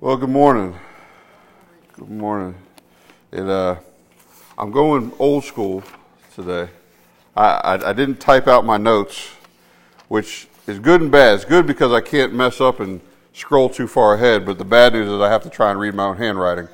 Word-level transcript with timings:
Well, 0.00 0.16
good 0.16 0.30
morning. 0.30 0.78
Good 1.94 2.08
morning. 2.08 2.54
It, 3.32 3.40
uh, 3.40 3.80
I'm 4.56 4.70
going 4.70 5.10
old 5.18 5.42
school 5.42 5.82
today. 6.36 6.70
I, 7.36 7.46
I, 7.46 7.90
I 7.90 7.92
didn't 7.94 8.20
type 8.20 8.46
out 8.46 8.64
my 8.64 8.76
notes, 8.76 9.28
which 10.06 10.46
is 10.68 10.78
good 10.78 11.00
and 11.00 11.10
bad. 11.10 11.34
It's 11.34 11.44
good 11.44 11.66
because 11.66 11.90
I 11.90 12.00
can't 12.00 12.32
mess 12.32 12.60
up 12.60 12.78
and 12.78 13.00
scroll 13.32 13.68
too 13.68 13.88
far 13.88 14.14
ahead, 14.14 14.46
but 14.46 14.56
the 14.56 14.64
bad 14.64 14.92
news 14.92 15.08
is 15.08 15.20
I 15.20 15.28
have 15.30 15.42
to 15.42 15.50
try 15.50 15.72
and 15.72 15.80
read 15.80 15.96
my 15.96 16.04
own 16.04 16.16
handwriting. 16.16 16.68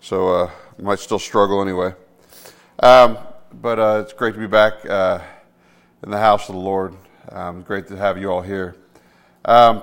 So 0.00 0.28
uh, 0.28 0.50
I 0.78 0.82
might 0.82 1.00
still 1.00 1.18
struggle 1.18 1.60
anyway. 1.60 1.92
Um, 2.78 3.18
but 3.52 3.80
uh, 3.80 4.02
it's 4.04 4.12
great 4.12 4.34
to 4.34 4.40
be 4.40 4.46
back 4.46 4.88
uh, 4.88 5.18
in 6.04 6.10
the 6.12 6.20
house 6.20 6.48
of 6.48 6.54
the 6.54 6.60
Lord. 6.60 6.94
Um, 7.30 7.62
great 7.62 7.88
to 7.88 7.96
have 7.96 8.16
you 8.16 8.30
all 8.30 8.42
here. 8.42 8.76
Um, 9.44 9.82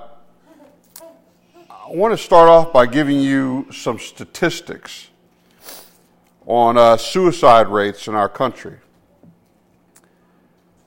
I 1.92 1.96
want 1.96 2.18
to 2.18 2.18
start 2.18 2.48
off 2.48 2.72
by 2.72 2.86
giving 2.86 3.20
you 3.20 3.68
some 3.70 4.00
statistics 4.00 5.10
on 6.46 6.78
uh, 6.78 6.96
suicide 6.96 7.68
rates 7.68 8.08
in 8.08 8.16
our 8.16 8.30
country. 8.30 8.78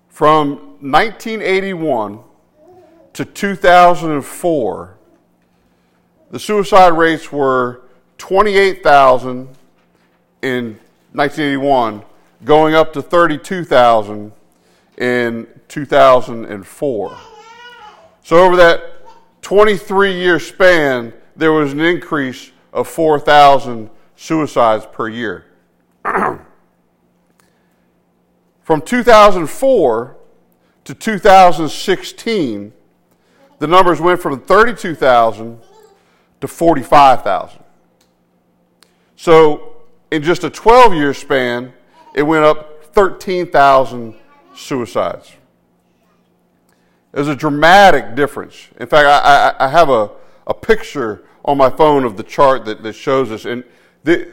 From 0.08 0.78
1981 0.80 2.20
to 3.12 3.24
2004, 3.26 4.96
the 6.30 6.38
suicide 6.38 6.94
rates 6.94 7.30
were 7.30 7.82
28,000 8.16 9.48
in 10.40 10.64
1981, 11.12 12.02
going 12.46 12.74
up 12.74 12.94
to 12.94 13.02
32,000 13.02 14.32
in 14.96 15.46
2004. 15.68 17.18
So, 18.22 18.38
over 18.38 18.56
that 18.56 18.93
23 19.44 20.14
year 20.14 20.40
span, 20.40 21.12
there 21.36 21.52
was 21.52 21.72
an 21.72 21.80
increase 21.80 22.50
of 22.72 22.88
4,000 22.88 23.90
suicides 24.16 24.86
per 24.90 25.06
year. 25.08 25.44
From 28.62 28.80
2004 28.80 30.16
to 30.84 30.94
2016, 30.94 32.72
the 33.58 33.66
numbers 33.66 34.00
went 34.00 34.20
from 34.20 34.40
32,000 34.40 35.60
to 36.40 36.48
45,000. 36.48 37.62
So, 39.16 39.76
in 40.10 40.22
just 40.22 40.44
a 40.44 40.50
12 40.50 40.94
year 40.94 41.12
span, 41.12 41.74
it 42.14 42.22
went 42.22 42.44
up 42.44 42.84
13,000 42.94 44.14
suicides. 44.54 45.32
There's 47.14 47.28
a 47.28 47.36
dramatic 47.36 48.16
difference. 48.16 48.68
In 48.80 48.88
fact, 48.88 49.06
I, 49.06 49.20
I, 49.20 49.54
I, 49.66 49.68
have 49.68 49.88
a, 49.88 50.10
a 50.48 50.54
picture 50.54 51.22
on 51.44 51.56
my 51.56 51.70
phone 51.70 52.02
of 52.02 52.16
the 52.16 52.24
chart 52.24 52.64
that, 52.64 52.82
that 52.82 52.94
shows 52.94 53.30
us. 53.30 53.44
And 53.44 53.62
the, 54.02 54.32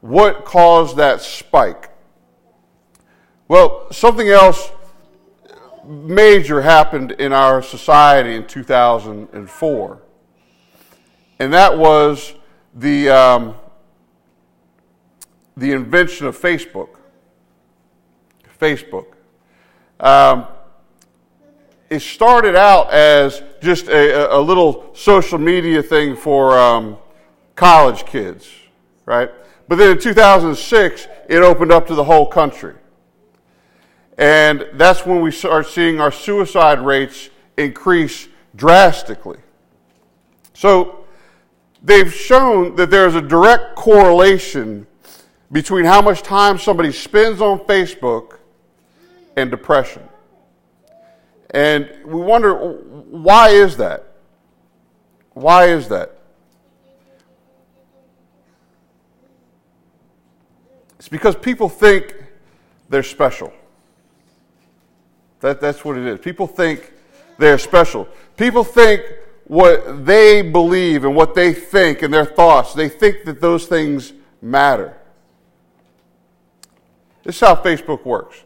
what 0.00 0.44
caused 0.44 0.96
that 0.96 1.20
spike? 1.20 1.90
Well, 3.48 3.90
something 3.90 4.28
else 4.28 4.70
major 5.84 6.60
happened 6.60 7.12
in 7.12 7.32
our 7.32 7.62
society 7.62 8.34
in 8.34 8.46
2004, 8.46 10.02
and 11.38 11.52
that 11.52 11.78
was 11.78 12.34
the, 12.74 13.08
um, 13.08 13.54
the 15.56 15.72
invention 15.72 16.26
of 16.26 16.38
Facebook. 16.38 16.90
Facebook. 18.60 19.06
Um, 20.00 20.46
it 21.90 22.00
started 22.00 22.54
out 22.54 22.90
as 22.92 23.42
just 23.62 23.88
a, 23.88 24.36
a, 24.36 24.38
little 24.38 24.90
social 24.94 25.38
media 25.38 25.82
thing 25.82 26.14
for 26.14 26.56
um, 26.58 26.98
college 27.56 28.04
kids, 28.04 28.48
right? 29.06 29.30
But 29.68 29.76
then 29.76 29.92
in 29.92 29.98
2006, 30.00 31.08
it 31.28 31.42
opened 31.42 31.70
up 31.70 31.86
to 31.88 31.94
the 31.94 32.04
whole 32.04 32.26
country. 32.26 32.74
And 34.16 34.66
that's 34.72 35.06
when 35.06 35.20
we 35.20 35.30
start 35.30 35.66
seeing 35.66 36.00
our 36.00 36.10
suicide 36.10 36.80
rates 36.80 37.30
increase 37.56 38.28
drastically. 38.56 39.38
So 40.54 41.04
they've 41.82 42.12
shown 42.12 42.74
that 42.76 42.90
there's 42.90 43.14
a 43.14 43.20
direct 43.20 43.76
correlation 43.76 44.86
between 45.52 45.84
how 45.84 46.02
much 46.02 46.22
time 46.22 46.58
somebody 46.58 46.90
spends 46.90 47.40
on 47.40 47.60
Facebook 47.60 48.38
and 49.36 49.50
depression. 49.50 50.02
And 51.50 51.88
we 52.04 52.20
wonder 52.20 52.54
why 52.54 53.50
is 53.50 53.76
that? 53.76 54.04
Why 55.32 55.66
is 55.66 55.88
that? 55.88 56.17
It's 61.08 61.10
because 61.10 61.36
people 61.36 61.70
think 61.70 62.14
they're 62.90 63.02
special. 63.02 63.50
That, 65.40 65.58
that's 65.58 65.82
what 65.82 65.96
it 65.96 66.04
is. 66.04 66.20
People 66.20 66.46
think 66.46 66.92
they're 67.38 67.56
special. 67.56 68.06
People 68.36 68.62
think 68.62 69.00
what 69.46 70.04
they 70.04 70.42
believe 70.42 71.04
and 71.04 71.16
what 71.16 71.34
they 71.34 71.54
think 71.54 72.02
and 72.02 72.12
their 72.12 72.26
thoughts, 72.26 72.74
they 72.74 72.90
think 72.90 73.24
that 73.24 73.40
those 73.40 73.64
things 73.64 74.12
matter. 74.42 74.98
This 77.24 77.36
is 77.36 77.40
how 77.40 77.54
Facebook 77.54 78.04
works. 78.04 78.42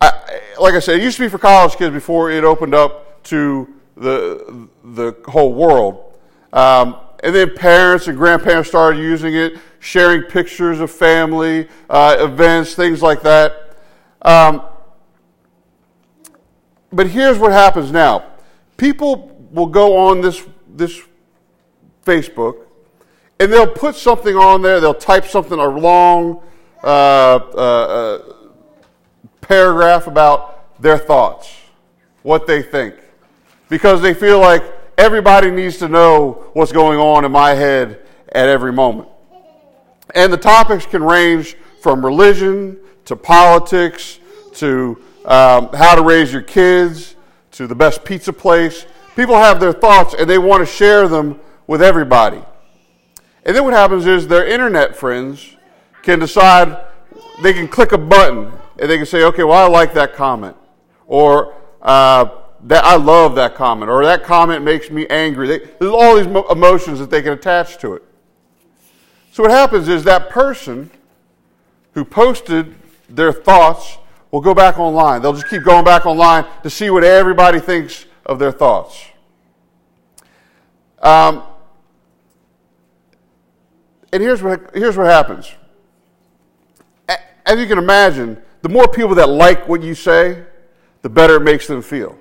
I, 0.00 0.40
like 0.58 0.72
I 0.72 0.78
said, 0.78 1.00
it 1.00 1.02
used 1.02 1.18
to 1.18 1.24
be 1.24 1.28
for 1.28 1.36
college 1.36 1.76
kids 1.76 1.92
before 1.92 2.30
it 2.30 2.44
opened 2.44 2.74
up 2.74 3.22
to 3.24 3.68
the, 3.94 4.68
the 4.82 5.14
whole 5.26 5.52
world. 5.52 6.18
Um, 6.50 6.96
and 7.24 7.34
then 7.34 7.54
parents 7.54 8.06
and 8.06 8.18
grandparents 8.18 8.68
started 8.68 9.00
using 9.00 9.34
it, 9.34 9.56
sharing 9.80 10.22
pictures 10.22 10.78
of 10.78 10.90
family, 10.90 11.66
uh, 11.88 12.16
events, 12.20 12.74
things 12.74 13.00
like 13.00 13.22
that. 13.22 13.76
Um, 14.20 14.62
but 16.92 17.08
here's 17.08 17.38
what 17.38 17.50
happens 17.50 17.90
now. 17.90 18.24
People 18.76 19.34
will 19.50 19.66
go 19.66 19.96
on 19.96 20.20
this, 20.20 20.46
this 20.68 21.00
Facebook 22.04 22.66
and 23.40 23.50
they'll 23.50 23.66
put 23.66 23.94
something 23.94 24.36
on 24.36 24.60
there, 24.60 24.78
they'll 24.78 24.92
type 24.92 25.24
something, 25.24 25.58
a 25.58 25.66
long 25.66 26.42
uh, 26.82 26.86
uh, 26.86 27.38
uh 27.56 28.18
paragraph 29.40 30.06
about 30.06 30.80
their 30.80 30.98
thoughts, 30.98 31.54
what 32.22 32.46
they 32.46 32.62
think, 32.62 32.94
because 33.68 34.02
they 34.02 34.12
feel 34.12 34.40
like 34.40 34.62
everybody 34.96 35.50
needs 35.50 35.78
to 35.78 35.88
know 35.88 36.44
what's 36.52 36.72
going 36.72 36.98
on 36.98 37.24
in 37.24 37.32
my 37.32 37.50
head 37.50 38.00
at 38.32 38.48
every 38.48 38.72
moment. 38.72 39.08
And 40.14 40.32
the 40.32 40.38
topics 40.38 40.86
can 40.86 41.02
range 41.02 41.56
from 41.80 42.04
religion 42.04 42.78
to 43.06 43.16
politics 43.16 44.18
to 44.54 45.02
um, 45.24 45.68
how 45.72 45.94
to 45.94 46.02
raise 46.02 46.32
your 46.32 46.42
kids 46.42 47.16
to 47.52 47.66
the 47.66 47.74
best 47.74 48.04
pizza 48.04 48.32
place. 48.32 48.86
People 49.16 49.36
have 49.36 49.60
their 49.60 49.72
thoughts 49.72 50.14
and 50.18 50.28
they 50.28 50.38
want 50.38 50.60
to 50.60 50.66
share 50.66 51.08
them 51.08 51.40
with 51.66 51.82
everybody. 51.82 52.42
And 53.44 53.54
then 53.54 53.64
what 53.64 53.74
happens 53.74 54.06
is 54.06 54.26
their 54.26 54.46
internet 54.46 54.96
friends 54.96 55.56
can 56.02 56.18
decide, 56.18 56.84
they 57.42 57.52
can 57.52 57.68
click 57.68 57.92
a 57.92 57.98
button 57.98 58.52
and 58.78 58.90
they 58.90 58.96
can 58.96 59.06
say, 59.06 59.24
okay, 59.24 59.44
well, 59.44 59.64
I 59.64 59.68
like 59.68 59.94
that 59.94 60.14
comment. 60.14 60.56
Or, 61.06 61.54
uh, 61.82 62.26
that 62.64 62.82
I 62.84 62.96
love 62.96 63.34
that 63.34 63.54
comment, 63.54 63.90
or 63.90 64.04
that 64.04 64.24
comment 64.24 64.64
makes 64.64 64.90
me 64.90 65.06
angry. 65.08 65.46
They, 65.46 65.58
there's 65.58 65.92
all 65.92 66.16
these 66.16 66.26
emotions 66.26 66.98
that 66.98 67.10
they 67.10 67.20
can 67.20 67.34
attach 67.34 67.76
to 67.78 67.94
it. 67.94 68.02
So 69.32 69.42
what 69.42 69.52
happens 69.52 69.88
is 69.88 70.04
that 70.04 70.30
person 70.30 70.90
who 71.92 72.04
posted 72.04 72.74
their 73.08 73.32
thoughts 73.32 73.98
will 74.30 74.40
go 74.40 74.54
back 74.54 74.78
online. 74.78 75.20
They'll 75.20 75.34
just 75.34 75.48
keep 75.48 75.62
going 75.62 75.84
back 75.84 76.06
online 76.06 76.46
to 76.62 76.70
see 76.70 76.88
what 76.88 77.04
everybody 77.04 77.60
thinks 77.60 78.06
of 78.24 78.38
their 78.38 78.52
thoughts. 78.52 78.98
Um, 81.02 81.42
and 84.10 84.22
here's 84.22 84.42
what, 84.42 84.70
here's 84.74 84.96
what 84.96 85.06
happens. 85.06 85.52
As 87.44 87.58
you 87.58 87.66
can 87.66 87.76
imagine, 87.76 88.40
the 88.62 88.70
more 88.70 88.88
people 88.88 89.14
that 89.16 89.28
like 89.28 89.68
what 89.68 89.82
you 89.82 89.94
say, 89.94 90.44
the 91.02 91.10
better 91.10 91.36
it 91.36 91.42
makes 91.42 91.66
them 91.66 91.82
feel 91.82 92.18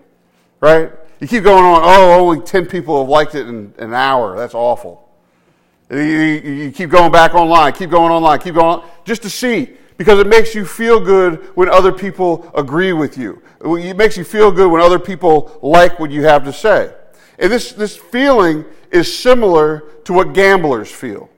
right? 0.63 0.93
You 1.19 1.27
keep 1.27 1.43
going 1.43 1.65
on, 1.65 1.81
oh, 1.83 2.13
only 2.21 2.39
10 2.39 2.67
people 2.67 3.01
have 3.01 3.09
liked 3.09 3.35
it 3.35 3.49
in, 3.49 3.73
an 3.79 3.93
hour. 3.93 4.37
That's 4.37 4.53
awful. 4.53 5.09
You, 5.91 5.97
you, 5.99 6.51
you, 6.53 6.71
keep 6.71 6.89
going 6.89 7.11
back 7.11 7.35
online, 7.35 7.73
keep 7.73 7.89
going 7.89 8.13
online, 8.13 8.39
keep 8.39 8.55
going 8.55 8.79
on, 8.79 8.89
just 9.03 9.23
to 9.23 9.29
see. 9.29 9.75
because 9.97 10.19
it 10.19 10.27
makes 10.27 10.55
you 10.55 10.65
feel 10.65 11.01
good 11.01 11.35
when 11.55 11.67
other 11.67 11.91
people 11.91 12.49
agree 12.55 12.93
with 12.93 13.17
you. 13.17 13.43
It 13.61 13.97
makes 13.97 14.15
you 14.15 14.23
feel 14.23 14.53
good 14.53 14.71
when 14.71 14.81
other 14.81 14.99
people 14.99 15.59
like 15.61 15.99
what 15.99 16.11
you 16.11 16.23
have 16.23 16.45
to 16.45 16.53
say. 16.53 16.93
And 17.37 17.51
this, 17.51 17.73
this 17.73 17.97
feeling 17.97 18.63
is 18.89 19.13
similar 19.13 19.83
to 20.05 20.13
what 20.13 20.31
gamblers 20.33 20.89
feel. 20.89 21.29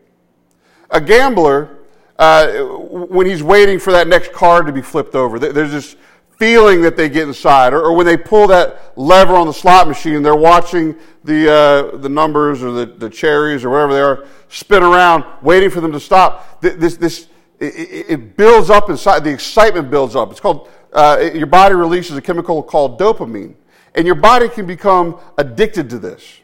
A 0.91 1.01
gambler, 1.01 1.79
uh, 2.19 2.47
when 2.61 3.25
he's 3.25 3.41
waiting 3.41 3.79
for 3.79 3.91
that 3.91 4.07
next 4.07 4.33
card 4.33 4.67
to 4.67 4.71
be 4.71 4.83
flipped 4.83 5.15
over, 5.15 5.39
there's 5.39 5.71
this 5.71 5.95
feeling 6.37 6.81
that 6.81 6.97
they 6.97 7.09
get 7.09 7.27
inside. 7.27 7.73
Or, 7.73 7.81
or 7.81 7.93
when 7.93 8.05
they 8.05 8.17
pull 8.17 8.47
that 8.47 8.97
lever 8.97 9.35
on 9.35 9.47
the 9.47 9.53
slot 9.53 9.87
machine, 9.87 10.21
they're 10.21 10.35
watching 10.35 10.95
the, 11.23 11.51
uh, 11.51 11.97
the 11.97 12.09
numbers 12.09 12.61
or 12.61 12.71
the, 12.71 12.85
the 12.85 13.09
cherries 13.09 13.63
or 13.63 13.69
whatever 13.69 13.93
they 13.93 14.01
are 14.01 14.27
spin 14.49 14.83
around, 14.83 15.23
waiting 15.41 15.69
for 15.69 15.81
them 15.81 15.91
to 15.91 15.99
stop. 15.99 16.61
This, 16.61 16.97
this, 16.97 17.27
it, 17.59 18.05
it 18.09 18.37
builds 18.37 18.69
up 18.69 18.89
inside, 18.89 19.23
the 19.23 19.31
excitement 19.31 19.89
builds 19.89 20.15
up. 20.15 20.31
It's 20.31 20.39
called, 20.39 20.69
uh, 20.93 21.29
your 21.33 21.47
body 21.47 21.75
releases 21.75 22.15
a 22.17 22.21
chemical 22.21 22.61
called 22.63 22.99
dopamine. 22.99 23.55
And 23.95 24.05
your 24.05 24.15
body 24.15 24.49
can 24.49 24.65
become 24.65 25.19
addicted 25.37 25.89
to 25.91 25.99
this. 25.99 26.41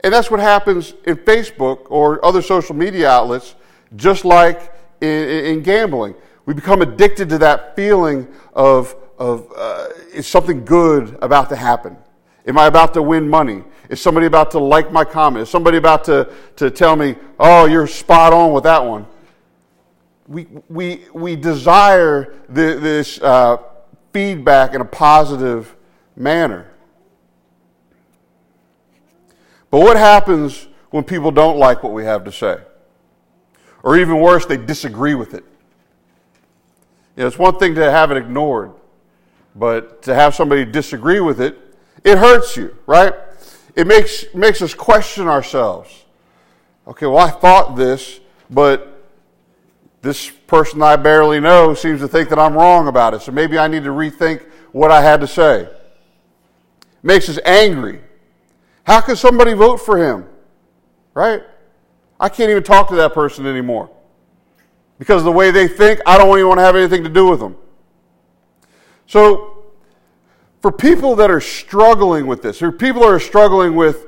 And 0.00 0.12
that's 0.12 0.30
what 0.30 0.40
happens 0.40 0.92
in 1.04 1.16
Facebook 1.16 1.90
or 1.90 2.22
other 2.24 2.42
social 2.42 2.76
media 2.76 3.08
outlets, 3.08 3.54
just 3.96 4.26
like 4.26 4.74
in, 5.00 5.08
in 5.08 5.62
gambling. 5.62 6.14
We 6.44 6.52
become 6.52 6.82
addicted 6.82 7.30
to 7.30 7.38
that 7.38 7.74
feeling 7.74 8.28
of, 8.52 8.94
of 9.18 9.52
uh, 9.56 9.88
is 10.12 10.26
something 10.26 10.64
good 10.64 11.16
about 11.22 11.48
to 11.50 11.56
happen? 11.56 11.96
Am 12.46 12.58
I 12.58 12.66
about 12.66 12.94
to 12.94 13.02
win 13.02 13.28
money? 13.28 13.64
Is 13.88 14.00
somebody 14.00 14.26
about 14.26 14.50
to 14.52 14.58
like 14.58 14.92
my 14.92 15.04
comment? 15.04 15.42
Is 15.42 15.50
somebody 15.50 15.78
about 15.78 16.04
to, 16.04 16.32
to 16.56 16.70
tell 16.70 16.96
me, 16.96 17.16
oh, 17.38 17.66
you're 17.66 17.86
spot 17.86 18.32
on 18.32 18.52
with 18.52 18.64
that 18.64 18.84
one? 18.84 19.06
We, 20.28 20.46
we, 20.68 21.04
we 21.12 21.36
desire 21.36 22.34
the, 22.48 22.78
this 22.80 23.20
uh, 23.20 23.58
feedback 24.12 24.74
in 24.74 24.80
a 24.80 24.84
positive 24.84 25.74
manner. 26.16 26.70
But 29.70 29.80
what 29.80 29.96
happens 29.96 30.68
when 30.90 31.04
people 31.04 31.30
don't 31.30 31.58
like 31.58 31.82
what 31.82 31.92
we 31.92 32.04
have 32.04 32.24
to 32.24 32.32
say? 32.32 32.58
Or 33.82 33.96
even 33.96 34.20
worse, 34.20 34.46
they 34.46 34.56
disagree 34.56 35.14
with 35.14 35.34
it. 35.34 35.44
You 37.16 37.22
know, 37.22 37.26
it's 37.28 37.38
one 37.38 37.58
thing 37.58 37.74
to 37.76 37.90
have 37.90 38.10
it 38.10 38.16
ignored, 38.16 38.72
but 39.58 40.02
to 40.02 40.14
have 40.14 40.34
somebody 40.34 40.64
disagree 40.64 41.20
with 41.20 41.40
it, 41.40 41.58
it 42.04 42.18
hurts 42.18 42.56
you, 42.56 42.76
right? 42.86 43.14
It 43.74 43.86
makes, 43.86 44.26
makes 44.34 44.62
us 44.62 44.74
question 44.74 45.26
ourselves. 45.26 46.04
Okay, 46.86 47.06
well, 47.06 47.18
I 47.18 47.30
thought 47.30 47.74
this, 47.74 48.20
but 48.50 49.04
this 50.02 50.30
person 50.30 50.82
I 50.82 50.96
barely 50.96 51.40
know 51.40 51.74
seems 51.74 52.00
to 52.00 52.08
think 52.08 52.28
that 52.28 52.38
I'm 52.38 52.54
wrong 52.54 52.86
about 52.86 53.14
it, 53.14 53.22
so 53.22 53.32
maybe 53.32 53.58
I 53.58 53.66
need 53.66 53.84
to 53.84 53.90
rethink 53.90 54.44
what 54.72 54.90
I 54.90 55.02
had 55.02 55.20
to 55.22 55.26
say. 55.26 55.62
It 55.62 55.72
makes 57.02 57.28
us 57.28 57.38
angry. 57.44 58.00
How 58.84 59.00
can 59.00 59.16
somebody 59.16 59.54
vote 59.54 59.78
for 59.78 59.98
him? 59.98 60.28
Right? 61.12 61.42
I 62.20 62.28
can't 62.28 62.50
even 62.50 62.62
talk 62.62 62.88
to 62.90 62.96
that 62.96 63.14
person 63.14 63.46
anymore. 63.46 63.90
Because 64.98 65.24
the 65.24 65.32
way 65.32 65.50
they 65.50 65.66
think, 65.66 66.00
I 66.06 66.18
don't 66.18 66.36
even 66.38 66.48
want 66.48 66.58
to 66.58 66.64
have 66.64 66.76
anything 66.76 67.02
to 67.04 67.10
do 67.10 67.28
with 67.28 67.40
them. 67.40 67.56
So, 69.06 69.64
for 70.60 70.72
people 70.72 71.14
that 71.16 71.30
are 71.30 71.40
struggling 71.40 72.26
with 72.26 72.42
this, 72.42 72.60
or 72.60 72.72
people 72.72 73.02
that 73.02 73.08
are 73.08 73.20
struggling 73.20 73.76
with 73.76 74.06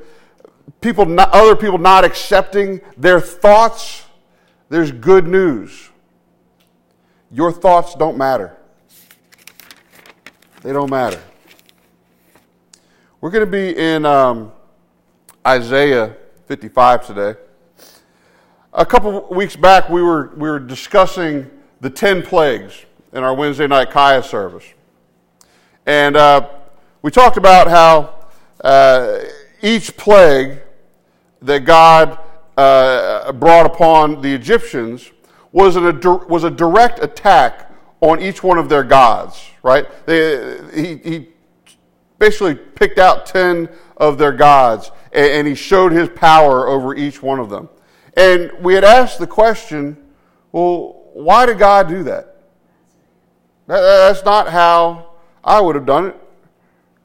people, 0.81 1.07
not, 1.07 1.31
other 1.33 1.55
people 1.55 1.79
not 1.79 2.05
accepting 2.05 2.81
their 2.97 3.21
thoughts, 3.21 4.05
there's 4.69 4.91
good 4.91 5.27
news. 5.27 5.91
Your 7.31 7.53
thoughts 7.53 7.95
don't 7.95 8.17
matter. 8.17 8.57
They 10.63 10.73
don't 10.73 10.91
matter. 10.91 11.21
We're 13.21 13.31
going 13.31 13.45
to 13.45 13.51
be 13.51 13.77
in 13.77 14.05
um, 14.05 14.53
Isaiah 15.47 16.17
55 16.47 17.07
today. 17.07 17.41
A 18.73 18.87
couple 18.87 19.29
weeks 19.31 19.57
back, 19.57 19.89
we 19.89 20.03
were, 20.03 20.33
we 20.37 20.49
were 20.49 20.59
discussing 20.59 21.51
the 21.81 21.91
10 21.91 22.23
plagues 22.23 22.85
in 23.13 23.23
our 23.23 23.35
Wednesday 23.35 23.67
night 23.67 23.91
Kaya 23.91 24.23
service. 24.23 24.65
And 25.87 26.17
uh, 26.17 26.49
we 27.03 27.11
talked 27.11 27.37
about 27.37 27.69
how 27.69 28.15
uh, 28.63 29.21
each 29.63 29.97
plague 29.97 30.61
that 31.43 31.65
God 31.65 32.19
uh, 32.57 33.33
brought 33.33 33.67
upon 33.67 34.21
the 34.21 34.33
Egyptians 34.33 35.11
was, 35.53 35.77
an, 35.77 36.01
was 36.29 36.45
a 36.45 36.51
direct 36.51 37.03
attack 37.03 37.73
on 38.01 38.21
each 38.21 38.43
one 38.43 38.59
of 38.59 38.69
their 38.69 38.85
gods, 38.85 39.51
right? 39.63 39.87
They, 40.07 40.59
he, 40.75 40.97
he 40.97 41.29
basically 42.19 42.55
picked 42.55 42.99
out 42.99 43.27
10 43.27 43.69
of 43.97 44.19
their 44.19 44.33
gods 44.33 44.91
and, 45.13 45.27
and 45.27 45.49
he 45.49 45.55
showed 45.55 45.93
his 45.93 46.09
power 46.11 46.69
over 46.69 46.95
each 46.95 47.23
one 47.23 47.39
of 47.39 47.51
them. 47.51 47.69
And 48.17 48.53
we 48.61 48.75
had 48.75 48.85
asked 48.85 49.19
the 49.19 49.27
question 49.27 49.97
well, 50.51 51.11
why 51.13 51.47
did 51.47 51.59
God 51.59 51.89
do 51.89 52.03
that? 52.05 52.37
That's 53.67 54.25
not 54.25 54.49
how 54.49 55.08
I 55.45 55.61
would 55.61 55.75
have 55.75 55.87
done 55.87 56.07
it. 56.07 56.17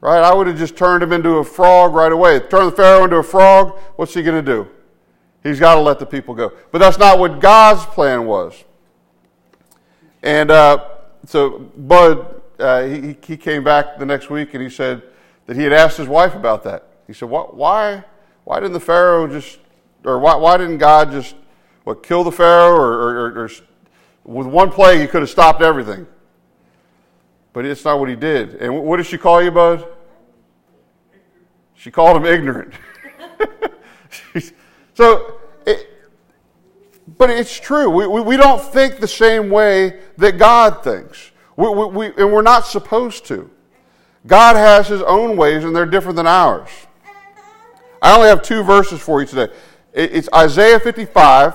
Right? 0.00 0.22
I 0.22 0.34
would 0.34 0.46
have 0.46 0.58
just 0.58 0.76
turned 0.76 1.02
him 1.02 1.14
into 1.14 1.36
a 1.36 1.44
frog 1.44 1.94
right 1.94 2.12
away. 2.12 2.38
Turn 2.38 2.66
the 2.66 2.72
Pharaoh 2.72 3.04
into 3.04 3.16
a 3.16 3.22
frog, 3.22 3.78
what's 3.96 4.12
he 4.12 4.22
going 4.22 4.44
to 4.44 4.52
do? 4.52 4.68
He's 5.42 5.58
got 5.58 5.76
to 5.76 5.80
let 5.80 5.98
the 5.98 6.04
people 6.04 6.34
go. 6.34 6.52
But 6.72 6.78
that's 6.78 6.98
not 6.98 7.18
what 7.18 7.40
God's 7.40 7.86
plan 7.86 8.26
was. 8.26 8.64
And 10.22 10.50
uh, 10.50 10.84
so 11.26 11.58
Bud, 11.58 12.42
uh, 12.58 12.82
he, 12.82 13.16
he 13.26 13.36
came 13.38 13.64
back 13.64 13.98
the 13.98 14.04
next 14.04 14.28
week 14.28 14.52
and 14.52 14.62
he 14.62 14.68
said 14.68 15.02
that 15.46 15.56
he 15.56 15.62
had 15.62 15.72
asked 15.72 15.96
his 15.96 16.08
wife 16.08 16.34
about 16.34 16.64
that. 16.64 16.86
He 17.06 17.14
said, 17.14 17.30
why, 17.30 18.04
why 18.44 18.60
didn't 18.60 18.74
the 18.74 18.80
Pharaoh 18.80 19.26
just, 19.26 19.58
or 20.04 20.18
why, 20.18 20.34
why 20.34 20.58
didn't 20.58 20.78
God 20.78 21.12
just, 21.12 21.34
what, 21.84 22.02
kill 22.02 22.24
the 22.24 22.32
Pharaoh? 22.32 22.74
Or, 22.74 22.92
or, 22.92 23.44
or 23.44 23.50
with 24.24 24.46
one 24.46 24.70
plague, 24.70 25.00
he 25.00 25.06
could 25.06 25.22
have 25.22 25.30
stopped 25.30 25.62
everything. 25.62 26.06
But 27.54 27.64
it's 27.64 27.84
not 27.84 28.00
what 28.00 28.08
he 28.08 28.16
did. 28.16 28.56
And 28.56 28.84
what 28.84 28.98
did 28.98 29.06
she 29.06 29.16
call 29.16 29.40
you, 29.40 29.52
Bud? 29.52 29.86
She 31.74 31.90
called 31.90 32.16
him 32.16 32.26
ignorant. 32.26 32.74
so, 34.94 35.40
it, 35.64 35.88
but 37.16 37.30
it's 37.30 37.58
true. 37.58 37.88
We, 37.88 38.08
we, 38.08 38.20
we, 38.20 38.36
don't 38.36 38.60
think 38.60 38.98
the 38.98 39.08
same 39.08 39.50
way 39.50 40.00
that 40.16 40.36
God 40.36 40.82
thinks. 40.82 41.30
We, 41.56 41.68
we, 41.68 42.06
and 42.16 42.32
we're 42.32 42.42
not 42.42 42.66
supposed 42.66 43.24
to. 43.26 43.48
God 44.26 44.56
has 44.56 44.88
his 44.88 45.02
own 45.02 45.36
ways, 45.36 45.62
and 45.62 45.76
they're 45.76 45.86
different 45.86 46.16
than 46.16 46.26
ours. 46.26 46.70
I 48.02 48.16
only 48.16 48.28
have 48.28 48.42
two 48.42 48.64
verses 48.64 49.00
for 49.00 49.20
you 49.20 49.28
today. 49.28 49.52
It's 49.92 50.28
Isaiah 50.34 50.80
55, 50.80 51.54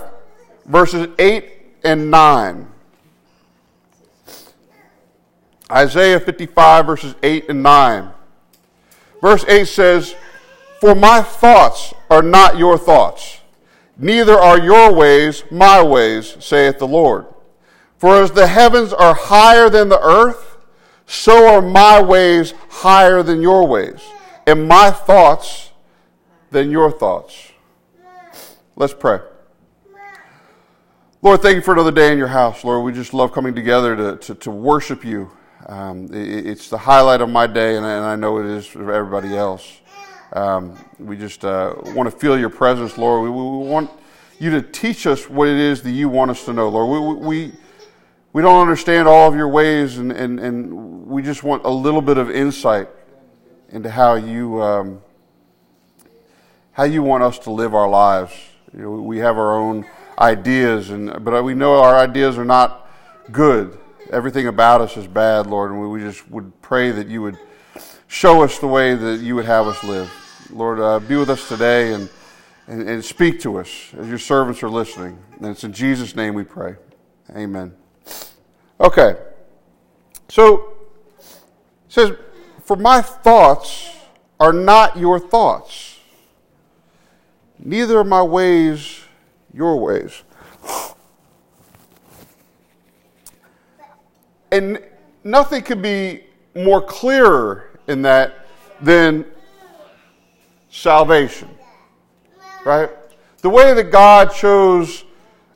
verses 0.66 1.10
8 1.20 1.52
and 1.84 2.10
9. 2.10 2.68
Isaiah 5.72 6.20
55, 6.20 6.86
verses 6.86 7.16
8 7.22 7.50
and 7.50 7.62
9. 7.64 8.10
Verse 9.22 9.46
8 9.48 9.66
says, 9.66 10.16
For 10.82 10.96
my 10.96 11.22
thoughts 11.22 11.94
are 12.10 12.24
not 12.24 12.58
your 12.58 12.78
thoughts, 12.78 13.42
neither 13.98 14.38
are 14.38 14.60
your 14.60 14.94
ways 14.94 15.44
my 15.52 15.84
ways, 15.84 16.38
saith 16.40 16.80
the 16.80 16.88
Lord. 16.88 17.28
For 17.98 18.22
as 18.22 18.32
the 18.32 18.48
heavens 18.48 18.94
are 18.94 19.14
higher 19.14 19.70
than 19.70 19.90
the 19.90 20.02
earth, 20.02 20.58
so 21.06 21.48
are 21.48 21.62
my 21.62 22.02
ways 22.02 22.54
higher 22.70 23.22
than 23.24 23.42
your 23.42 23.68
ways, 23.68 24.02
and 24.48 24.68
my 24.68 24.90
thoughts 24.90 25.72
than 26.50 26.72
your 26.72 26.92
thoughts. 26.92 27.52
Let's 28.76 28.94
pray. 28.94 29.20
Lord, 31.22 31.42
thank 31.42 31.56
you 31.56 31.62
for 31.62 31.74
another 31.74 31.92
day 31.92 32.14
in 32.14 32.18
your 32.18 32.28
house. 32.28 32.64
Lord, 32.64 32.86
we 32.86 32.94
just 32.94 33.14
love 33.14 33.34
coming 33.34 33.54
together 33.54 33.96
to, 33.96 34.16
to, 34.18 34.36
to 34.36 34.52
worship 34.52 35.04
you. 35.04 35.30
Um, 35.68 36.06
it, 36.14 36.48
it's 36.48 36.70
the 36.70 36.78
highlight 36.78 37.22
of 37.22 37.30
my 37.30 37.48
day, 37.48 37.76
and 37.76 37.86
I, 37.86 37.94
and 37.94 38.06
I, 38.06 38.16
know 38.16 38.40
it 38.40 38.46
is 38.46 38.66
for 38.66 38.92
everybody 38.92 39.36
else. 39.36 39.82
Um, 40.34 40.78
we 41.00 41.18
just 41.18 41.44
uh, 41.44 41.74
want 41.96 42.10
to 42.10 42.18
feel 42.18 42.38
your 42.38 42.50
presence, 42.50 42.98
Lord. 42.98 43.24
We, 43.24 43.30
we, 43.30 43.68
want 43.68 43.92
you 44.40 44.52
to 44.52 44.62
teach 44.62 45.06
us 45.06 45.30
what 45.30 45.48
it 45.48 45.58
is 45.58 45.82
that 45.82 45.92
you 45.92 46.08
want 46.08 46.32
us 46.32 46.46
to 46.46 46.54
know, 46.54 46.70
Lord. 46.70 47.20
We, 47.20 47.26
we, 47.28 47.54
we 48.32 48.42
don't 48.42 48.62
understand 48.62 49.08
all 49.08 49.28
of 49.28 49.36
your 49.36 49.50
ways, 49.50 49.98
and, 49.98 50.12
and, 50.12 50.40
and 50.40 51.08
we 51.08 51.22
just 51.22 51.44
want 51.44 51.66
a 51.66 51.70
little 51.70 52.02
bit 52.02 52.18
of 52.18 52.32
insight 52.32 52.88
into 53.70 53.90
how 53.90 54.16
you. 54.16 54.62
Um, 54.62 55.02
how 56.80 56.86
you 56.86 57.04
want 57.04 57.22
us 57.22 57.38
to 57.40 57.52
live 57.52 57.76
our 57.76 57.90
lives. 57.90 58.34
You 58.74 58.84
know, 58.84 58.92
we 58.92 59.18
have 59.18 59.38
our 59.38 59.58
own 59.58 59.86
ideas, 60.18 60.92
and 60.92 61.26
but 61.26 61.44
we 61.44 61.54
know 61.54 61.74
our 61.82 61.98
ideas 61.98 62.38
are 62.38 62.46
not 62.46 62.90
good. 63.34 63.78
Everything 64.12 64.48
about 64.48 64.82
us 64.82 64.98
is 64.98 65.06
bad, 65.06 65.46
Lord, 65.46 65.72
and 65.72 65.92
we 65.92 66.00
just 66.00 66.30
would 66.32 66.62
pray 66.62 66.90
that 66.92 67.08
you 67.08 67.22
would 67.22 67.38
show 68.08 68.42
us 68.42 68.58
the 68.58 68.68
way 68.68 68.96
that 68.96 69.20
you 69.20 69.36
would 69.36 69.46
have 69.46 69.68
us 69.68 69.84
live. 69.84 70.12
Lord, 70.52 70.80
uh, 70.80 71.00
be 71.00 71.16
with 71.16 71.30
us 71.30 71.48
today 71.48 71.94
and, 71.94 72.10
and, 72.68 72.90
and 72.90 73.06
speak 73.06 73.40
to 73.42 73.60
us 73.60 73.70
as 74.00 74.08
your 74.08 74.18
servants 74.18 74.64
are 74.64 74.70
listening. 74.70 75.20
And 75.38 75.46
it's 75.46 75.64
in 75.64 75.74
Jesus' 75.74 76.16
name 76.16 76.34
we 76.34 76.44
pray. 76.44 76.76
Amen. 77.36 77.76
Okay. 78.80 79.16
So 80.28 80.74
it 81.20 81.36
says, 81.90 82.14
For 82.64 82.76
my 82.76 83.02
thoughts 83.02 83.96
are 84.40 84.54
not 84.54 84.98
your 84.98 85.20
thoughts, 85.20 86.00
neither 87.60 88.00
are 88.00 88.04
my 88.04 88.24
ways 88.24 89.02
your 89.54 89.78
ways. 89.78 90.24
And 94.52 94.82
nothing 95.24 95.64
could 95.64 95.82
be 95.82 96.24
more 96.56 96.82
clearer 96.82 97.80
in 97.88 98.02
that 98.04 98.46
than 98.82 99.26
salvation, 100.70 101.50
right? 102.66 102.90
The 103.42 103.50
way 103.50 103.74
that 103.74 103.92
God 103.92 104.34
chose 104.34 105.04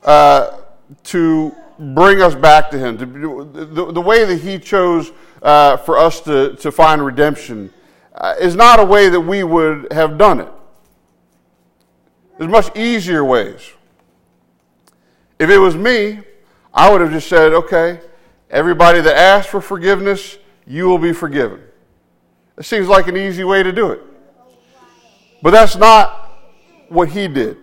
uh, 0.03 0.59
to 1.03 1.55
bring 1.79 2.21
us 2.21 2.35
back 2.35 2.69
to 2.71 2.79
Him, 2.79 2.97
to, 2.97 3.65
the, 3.65 3.91
the 3.91 4.01
way 4.01 4.25
that 4.25 4.38
He 4.41 4.59
chose 4.59 5.12
uh, 5.41 5.77
for 5.77 5.97
us 5.97 6.21
to, 6.21 6.55
to 6.57 6.71
find 6.71 7.03
redemption, 7.03 7.73
uh, 8.15 8.35
is 8.39 8.55
not 8.55 8.79
a 8.79 8.85
way 8.85 9.09
that 9.09 9.19
we 9.19 9.43
would 9.43 9.91
have 9.91 10.17
done 10.17 10.39
it. 10.39 10.50
There's 12.38 12.51
much 12.51 12.75
easier 12.75 13.23
ways. 13.23 13.71
If 15.39 15.50
it 15.50 15.57
was 15.57 15.75
me, 15.75 16.19
I 16.73 16.91
would 16.91 17.01
have 17.01 17.12
just 17.12 17.27
said, 17.27 17.53
okay, 17.53 18.00
everybody 18.53 19.01
that 19.01 19.17
asks 19.17 19.51
for 19.51 19.60
forgiveness, 19.60 20.38
you 20.65 20.86
will 20.86 21.00
be 21.00 21.12
forgiven. 21.12 21.60
It 22.57 22.63
seems 22.63 22.88
like 22.88 23.07
an 23.07 23.17
easy 23.17 23.43
way 23.43 23.63
to 23.63 23.72
do 23.74 23.91
it. 23.91 24.01
But 25.41 25.51
that's 25.51 25.75
not 25.75 26.31
what 26.88 27.10
he 27.10 27.27
did. 27.27 27.57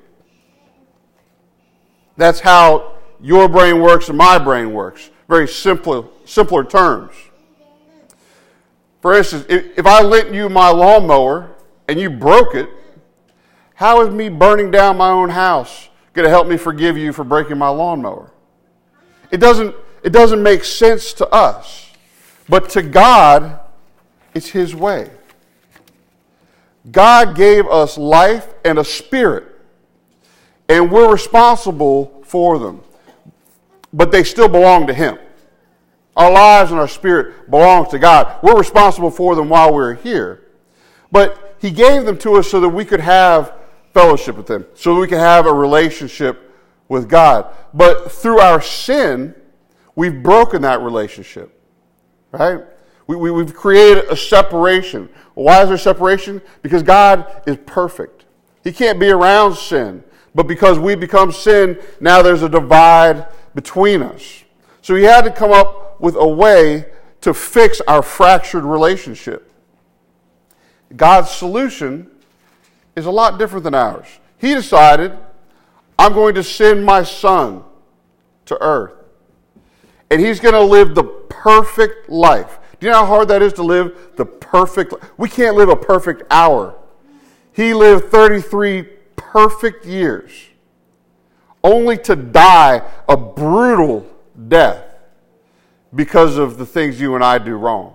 That's 2.16 2.40
how 2.40 2.96
your 3.20 3.48
brain 3.48 3.80
works 3.80 4.08
and 4.08 4.18
my 4.18 4.38
brain 4.38 4.72
works. 4.72 5.10
Very 5.28 5.48
simple, 5.48 6.12
simpler 6.26 6.64
terms. 6.64 7.14
For 9.00 9.14
instance, 9.14 9.46
if, 9.48 9.78
if 9.78 9.86
I 9.86 10.02
lent 10.02 10.34
you 10.34 10.48
my 10.48 10.68
lawnmower 10.68 11.56
and 11.88 11.98
you 11.98 12.10
broke 12.10 12.54
it, 12.54 12.68
how 13.74 14.02
is 14.02 14.12
me 14.12 14.28
burning 14.28 14.70
down 14.70 14.98
my 14.98 15.08
own 15.08 15.30
house 15.30 15.88
going 16.12 16.24
to 16.24 16.30
help 16.30 16.48
me 16.48 16.58
forgive 16.58 16.98
you 16.98 17.12
for 17.12 17.24
breaking 17.24 17.56
my 17.56 17.68
lawnmower? 17.68 18.30
It 19.30 19.38
doesn't, 19.38 19.74
it 20.02 20.10
doesn't 20.10 20.42
make 20.42 20.64
sense 20.64 21.12
to 21.14 21.28
us. 21.28 21.90
But 22.48 22.70
to 22.70 22.82
God, 22.82 23.60
it's 24.34 24.48
His 24.48 24.74
way. 24.74 25.10
God 26.90 27.36
gave 27.36 27.66
us 27.66 27.98
life 27.98 28.48
and 28.64 28.78
a 28.78 28.84
spirit, 28.84 29.44
and 30.68 30.90
we're 30.90 31.10
responsible 31.10 32.22
for 32.24 32.58
them. 32.58 32.80
But 33.92 34.12
they 34.12 34.24
still 34.24 34.48
belong 34.48 34.86
to 34.86 34.94
Him. 34.94 35.18
Our 36.16 36.32
lives 36.32 36.70
and 36.70 36.80
our 36.80 36.88
spirit 36.88 37.50
belongs 37.50 37.88
to 37.88 37.98
God. 37.98 38.42
We're 38.42 38.58
responsible 38.58 39.10
for 39.10 39.34
them 39.34 39.48
while 39.48 39.72
we're 39.72 39.94
here. 39.94 40.46
But 41.12 41.56
He 41.60 41.70
gave 41.70 42.04
them 42.04 42.18
to 42.18 42.34
us 42.34 42.50
so 42.50 42.60
that 42.60 42.68
we 42.68 42.84
could 42.84 43.00
have 43.00 43.52
fellowship 43.92 44.36
with 44.36 44.48
Him, 44.50 44.64
so 44.74 44.98
we 44.98 45.06
could 45.06 45.18
have 45.18 45.46
a 45.46 45.52
relationship 45.52 46.52
with 46.88 47.08
God. 47.08 47.46
But 47.74 48.10
through 48.10 48.40
our 48.40 48.60
sin, 48.60 49.34
we've 49.94 50.22
broken 50.22 50.62
that 50.62 50.80
relationship, 50.80 51.60
right? 52.32 52.60
We, 53.06 53.16
we, 53.16 53.30
we've 53.30 53.54
created 53.54 54.04
a 54.04 54.16
separation. 54.16 55.08
Why 55.34 55.62
is 55.62 55.68
there 55.68 55.78
separation? 55.78 56.40
Because 56.62 56.82
God 56.82 57.42
is 57.46 57.58
perfect. 57.66 58.24
He 58.62 58.72
can't 58.72 59.00
be 59.00 59.10
around 59.10 59.56
sin. 59.56 60.04
But 60.34 60.44
because 60.44 60.78
we 60.78 60.94
become 60.94 61.32
sin, 61.32 61.80
now 62.00 62.22
there's 62.22 62.42
a 62.42 62.48
divide 62.48 63.26
between 63.54 64.02
us. 64.02 64.44
So 64.82 64.94
he 64.94 65.04
had 65.04 65.22
to 65.22 65.30
come 65.30 65.50
up 65.50 66.00
with 66.00 66.14
a 66.16 66.26
way 66.26 66.86
to 67.22 67.34
fix 67.34 67.80
our 67.82 68.02
fractured 68.02 68.64
relationship. 68.64 69.52
God's 70.96 71.30
solution 71.30 72.10
is 72.96 73.06
a 73.06 73.10
lot 73.10 73.38
different 73.38 73.64
than 73.64 73.74
ours. 73.74 74.06
He 74.38 74.54
decided, 74.54 75.16
I'm 75.98 76.12
going 76.12 76.34
to 76.36 76.42
send 76.42 76.84
my 76.84 77.02
son 77.02 77.62
to 78.46 78.60
earth. 78.62 78.99
And 80.10 80.20
he's 80.20 80.40
going 80.40 80.54
to 80.54 80.62
live 80.62 80.94
the 80.94 81.04
perfect 81.04 82.08
life. 82.08 82.58
Do 82.78 82.86
you 82.86 82.92
know 82.92 83.00
how 83.00 83.06
hard 83.06 83.28
that 83.28 83.42
is 83.42 83.52
to 83.54 83.62
live 83.62 83.96
the 84.16 84.26
perfect 84.26 84.92
life? 84.92 85.10
We 85.16 85.28
can't 85.28 85.56
live 85.56 85.68
a 85.68 85.76
perfect 85.76 86.22
hour. 86.30 86.74
He 87.52 87.74
lived 87.74 88.10
33 88.10 88.82
perfect 89.16 89.84
years 89.84 90.32
only 91.62 91.98
to 91.98 92.16
die 92.16 92.82
a 93.08 93.16
brutal 93.16 94.06
death 94.48 94.82
because 95.94 96.38
of 96.38 96.56
the 96.56 96.66
things 96.66 97.00
you 97.00 97.14
and 97.14 97.24
I 97.24 97.38
do 97.38 97.54
wrong. 97.56 97.94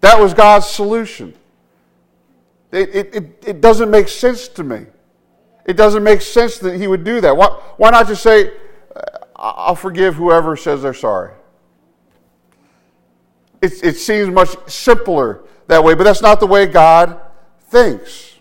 That 0.00 0.20
was 0.20 0.34
God's 0.34 0.66
solution. 0.66 1.34
It, 2.72 2.94
it, 2.94 3.14
it, 3.14 3.44
it, 3.46 3.60
doesn't 3.60 3.90
make 3.90 4.08
sense 4.08 4.48
to 4.48 4.64
me. 4.64 4.86
It 5.64 5.76
doesn't 5.76 6.02
make 6.02 6.20
sense 6.20 6.58
that 6.58 6.76
He 6.78 6.86
would 6.86 7.04
do 7.04 7.20
that. 7.20 7.36
Why, 7.36 7.46
why 7.76 7.90
not 7.90 8.08
just 8.08 8.22
say, 8.22 8.52
I'll 9.38 9.76
forgive 9.76 10.14
whoever 10.14 10.56
says 10.56 10.82
they're 10.82 10.94
sorry? 10.94 11.32
It, 13.60 13.84
it 13.84 13.96
seems 13.96 14.30
much 14.30 14.56
simpler 14.66 15.42
that 15.66 15.82
way, 15.84 15.94
but 15.94 16.04
that's 16.04 16.22
not 16.22 16.40
the 16.40 16.46
way 16.46 16.66
God 16.66 17.20
thinks. 17.68 18.36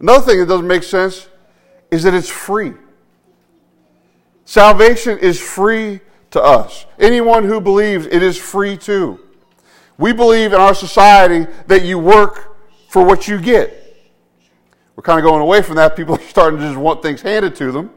Another 0.00 0.24
thing 0.24 0.40
that 0.40 0.46
doesn't 0.46 0.66
make 0.66 0.82
sense 0.82 1.28
is 1.90 2.02
that 2.04 2.14
it's 2.14 2.28
free. 2.28 2.74
Salvation 4.44 5.18
is 5.18 5.40
free 5.40 6.00
to 6.30 6.42
us. 6.42 6.86
Anyone 6.98 7.44
who 7.44 7.60
believes 7.60 8.06
it 8.06 8.22
is 8.22 8.36
free 8.38 8.76
too. 8.76 9.20
We 9.98 10.12
believe 10.12 10.52
in 10.52 10.60
our 10.60 10.74
society 10.74 11.50
that 11.66 11.84
you 11.84 11.98
work 11.98 12.56
for 12.88 13.04
what 13.04 13.26
you 13.26 13.40
get. 13.40 13.82
We're 14.94 15.02
kind 15.02 15.18
of 15.18 15.24
going 15.24 15.42
away 15.42 15.62
from 15.62 15.76
that. 15.76 15.96
People 15.96 16.14
are 16.16 16.22
starting 16.22 16.60
to 16.60 16.66
just 16.66 16.78
want 16.78 17.02
things 17.02 17.22
handed 17.22 17.56
to 17.56 17.72
them. 17.72 17.90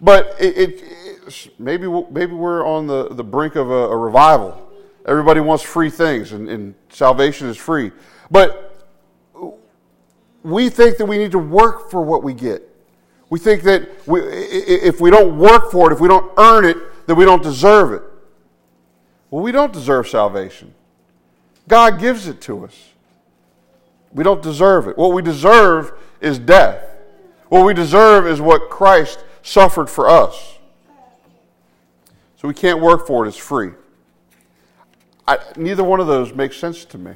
But 0.00 0.34
it, 0.38 0.58
it, 0.58 1.50
maybe, 1.58 1.86
maybe 2.10 2.32
we're 2.32 2.66
on 2.66 2.86
the, 2.86 3.08
the 3.08 3.24
brink 3.24 3.56
of 3.56 3.70
a, 3.70 3.88
a 3.88 3.96
revival. 3.96 4.62
Everybody 5.06 5.40
wants 5.40 5.62
free 5.62 5.90
things, 5.90 6.32
and, 6.32 6.48
and 6.48 6.74
salvation 6.88 7.48
is 7.48 7.56
free. 7.56 7.92
But 8.30 8.86
we 10.42 10.68
think 10.68 10.98
that 10.98 11.06
we 11.06 11.18
need 11.18 11.32
to 11.32 11.38
work 11.38 11.90
for 11.90 12.02
what 12.02 12.22
we 12.22 12.34
get. 12.34 12.62
We 13.30 13.38
think 13.38 13.62
that 13.62 13.88
we, 14.06 14.20
if 14.20 15.00
we 15.00 15.10
don't 15.10 15.38
work 15.38 15.72
for 15.72 15.90
it, 15.90 15.94
if 15.94 16.00
we 16.00 16.08
don't 16.08 16.32
earn 16.38 16.64
it, 16.64 16.76
that 17.06 17.14
we 17.14 17.24
don't 17.24 17.42
deserve 17.42 17.92
it. 17.92 18.02
Well, 19.30 19.42
we 19.42 19.50
don't 19.50 19.72
deserve 19.72 20.06
salvation. 20.08 20.74
God 21.66 21.98
gives 21.98 22.28
it 22.28 22.40
to 22.42 22.64
us. 22.64 22.90
We 24.12 24.22
don't 24.22 24.42
deserve 24.42 24.86
it. 24.86 24.96
What 24.96 25.12
we 25.12 25.22
deserve 25.22 25.92
is 26.20 26.38
death. 26.38 26.82
What 27.48 27.64
we 27.64 27.74
deserve 27.74 28.26
is 28.26 28.40
what 28.40 28.70
Christ 28.70 29.24
suffered 29.46 29.88
for 29.88 30.08
us. 30.08 30.58
So 32.36 32.48
we 32.48 32.54
can't 32.54 32.80
work 32.80 33.06
for 33.06 33.24
it, 33.24 33.28
it's 33.28 33.36
free. 33.36 33.70
I, 35.26 35.38
neither 35.56 35.84
one 35.84 36.00
of 36.00 36.06
those 36.06 36.34
makes 36.34 36.56
sense 36.56 36.84
to 36.86 36.98
me. 36.98 37.12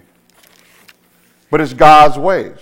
But 1.51 1.61
it's 1.61 1.75
God's 1.75 2.17
ways. 2.17 2.59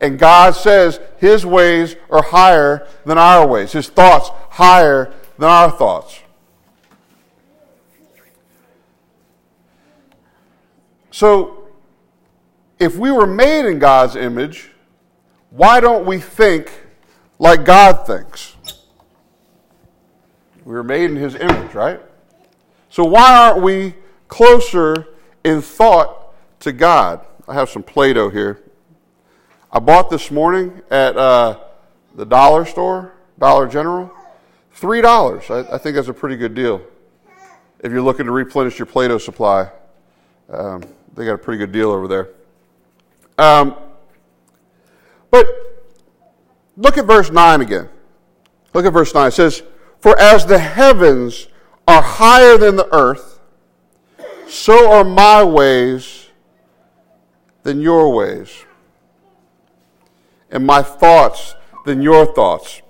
And 0.00 0.18
God 0.18 0.54
says 0.54 1.00
His 1.18 1.44
ways 1.44 1.96
are 2.08 2.22
higher 2.22 2.86
than 3.04 3.18
our 3.18 3.46
ways, 3.46 3.72
His 3.72 3.88
thoughts 3.88 4.30
higher 4.50 5.12
than 5.36 5.48
our 5.48 5.70
thoughts. 5.70 6.20
So, 11.10 11.68
if 12.78 12.96
we 12.96 13.10
were 13.10 13.26
made 13.26 13.68
in 13.68 13.80
God's 13.80 14.14
image, 14.14 14.70
why 15.50 15.80
don't 15.80 16.06
we 16.06 16.20
think 16.20 16.70
like 17.40 17.64
God 17.64 18.06
thinks? 18.06 18.54
We 20.68 20.74
were 20.74 20.84
made 20.84 21.10
in 21.10 21.16
His 21.16 21.34
image, 21.34 21.72
right? 21.72 21.98
So, 22.90 23.02
why 23.02 23.48
aren't 23.48 23.62
we 23.62 23.94
closer 24.28 25.08
in 25.42 25.62
thought 25.62 26.34
to 26.60 26.72
God? 26.72 27.24
I 27.48 27.54
have 27.54 27.70
some 27.70 27.82
Play 27.82 28.12
Doh 28.12 28.28
here. 28.28 28.62
I 29.72 29.78
bought 29.78 30.10
this 30.10 30.30
morning 30.30 30.82
at 30.90 31.16
uh, 31.16 31.58
the 32.14 32.26
dollar 32.26 32.66
store, 32.66 33.14
Dollar 33.38 33.66
General, 33.66 34.12
$3. 34.76 35.50
I, 35.50 35.74
I, 35.74 35.78
think 35.78 35.96
that's 35.96 36.08
a 36.08 36.12
pretty 36.12 36.36
good 36.36 36.54
deal 36.54 36.82
if 37.80 37.90
you're 37.90 38.02
looking 38.02 38.26
to 38.26 38.32
replenish 38.32 38.78
your 38.78 38.84
Play 38.84 39.08
Doh 39.08 39.16
supply. 39.16 39.70
Um, 40.50 40.82
they 41.14 41.24
got 41.24 41.32
a 41.32 41.38
pretty 41.38 41.56
good 41.56 41.72
deal 41.72 41.90
over 41.90 42.06
there. 42.06 42.28
Um, 43.38 43.74
but 45.30 45.46
look 46.76 46.98
at 46.98 47.06
verse 47.06 47.30
9 47.30 47.62
again. 47.62 47.88
Look 48.74 48.84
at 48.84 48.92
verse 48.92 49.14
9. 49.14 49.28
It 49.28 49.30
says, 49.30 49.62
For 50.00 50.18
as 50.18 50.46
the 50.46 50.58
heavens 50.58 51.48
are 51.86 52.02
higher 52.02 52.56
than 52.56 52.76
the 52.76 52.88
earth, 52.94 53.40
so 54.48 54.92
are 54.92 55.04
my 55.04 55.42
ways 55.42 56.28
than 57.62 57.80
your 57.80 58.14
ways, 58.14 58.64
and 60.50 60.66
my 60.66 60.82
thoughts 60.82 61.54
than 61.84 62.00
your 62.00 62.26
thoughts. 62.34 62.82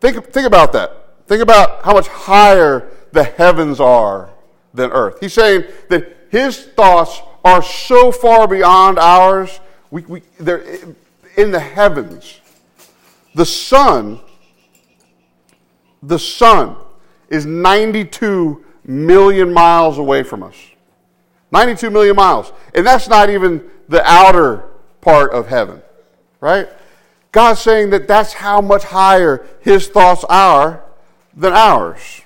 Think, 0.00 0.32
think 0.32 0.46
about 0.46 0.72
that. 0.72 1.26
Think 1.26 1.42
about 1.42 1.82
how 1.84 1.94
much 1.94 2.08
higher 2.08 2.90
the 3.12 3.24
heavens 3.24 3.80
are 3.80 4.30
than 4.74 4.90
earth. 4.90 5.18
He's 5.20 5.32
saying 5.32 5.64
that 5.88 6.28
his 6.30 6.64
thoughts 6.64 7.20
are 7.44 7.62
so 7.62 8.10
far 8.10 8.48
beyond 8.48 8.98
ours, 8.98 9.60
we, 9.90 10.02
we, 10.02 10.22
they're 10.38 10.64
in 11.36 11.50
the 11.50 11.60
heavens. 11.60 12.40
The 13.34 13.46
sun, 13.46 14.20
the 16.06 16.18
sun 16.18 16.76
is 17.28 17.46
92 17.46 18.64
million 18.84 19.52
miles 19.52 19.98
away 19.98 20.22
from 20.22 20.42
us. 20.42 20.56
92 21.50 21.90
million 21.90 22.16
miles. 22.16 22.52
And 22.74 22.86
that's 22.86 23.08
not 23.08 23.30
even 23.30 23.70
the 23.88 24.02
outer 24.04 24.64
part 25.00 25.32
of 25.32 25.48
heaven, 25.48 25.82
right? 26.40 26.68
God's 27.32 27.60
saying 27.60 27.90
that 27.90 28.06
that's 28.06 28.32
how 28.32 28.60
much 28.60 28.84
higher 28.84 29.46
his 29.60 29.88
thoughts 29.88 30.24
are 30.28 30.84
than 31.34 31.52
ours. 31.52 32.22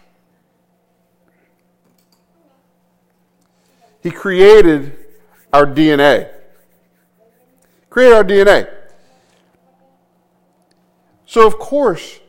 He 4.02 4.11
created 4.11 4.97
our 5.52 5.66
DNA. 5.66 6.30
Created 7.90 8.14
our 8.14 8.25
DNA. 8.25 8.70
So, 11.26 11.47
of 11.47 11.58
course, 11.58 12.20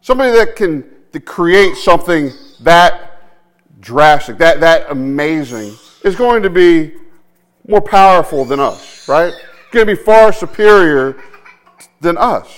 somebody 0.00 0.32
that 0.32 0.56
can 0.56 0.84
to 1.12 1.20
create 1.20 1.76
something 1.76 2.32
that 2.60 3.20
drastic, 3.80 4.38
that, 4.38 4.60
that 4.60 4.90
amazing, 4.90 5.74
is 6.04 6.16
going 6.16 6.42
to 6.42 6.50
be 6.50 6.94
more 7.66 7.80
powerful 7.80 8.44
than 8.44 8.60
us, 8.60 9.08
right? 9.08 9.32
It's 9.32 9.72
Going 9.72 9.86
to 9.86 9.96
be 9.96 10.02
far 10.02 10.32
superior 10.32 11.16
than 12.00 12.16
us. 12.16 12.48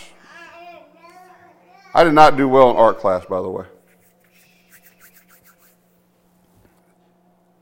I 1.92 2.04
did 2.04 2.12
not 2.12 2.36
do 2.36 2.48
well 2.48 2.70
in 2.70 2.76
art 2.76 2.98
class, 2.98 3.24
by 3.24 3.42
the 3.42 3.48
way. 3.48 3.64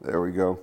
There 0.03 0.21
we 0.21 0.33
go. 0.33 0.61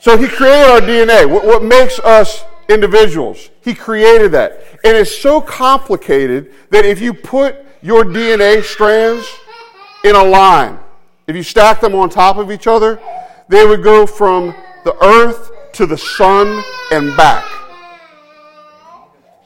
So 0.00 0.16
he 0.16 0.28
created 0.28 0.70
our 0.70 0.80
DNA. 0.80 1.28
What, 1.28 1.44
what 1.44 1.64
makes 1.64 1.98
us 1.98 2.44
individuals? 2.68 3.50
He 3.62 3.74
created 3.74 4.32
that. 4.32 4.62
And 4.84 4.96
it's 4.96 5.16
so 5.16 5.40
complicated 5.40 6.52
that 6.70 6.84
if 6.84 7.00
you 7.00 7.12
put 7.12 7.65
your 7.82 8.04
DNA 8.04 8.62
strands 8.62 9.26
in 10.04 10.14
a 10.14 10.22
line, 10.22 10.78
if 11.26 11.34
you 11.34 11.42
stack 11.42 11.80
them 11.80 11.94
on 11.94 12.08
top 12.08 12.36
of 12.36 12.50
each 12.50 12.66
other, 12.66 13.00
they 13.48 13.66
would 13.66 13.82
go 13.82 14.06
from 14.06 14.54
the 14.84 14.96
earth 15.04 15.50
to 15.72 15.86
the 15.86 15.98
sun 15.98 16.62
and 16.92 17.16
back 17.16 17.44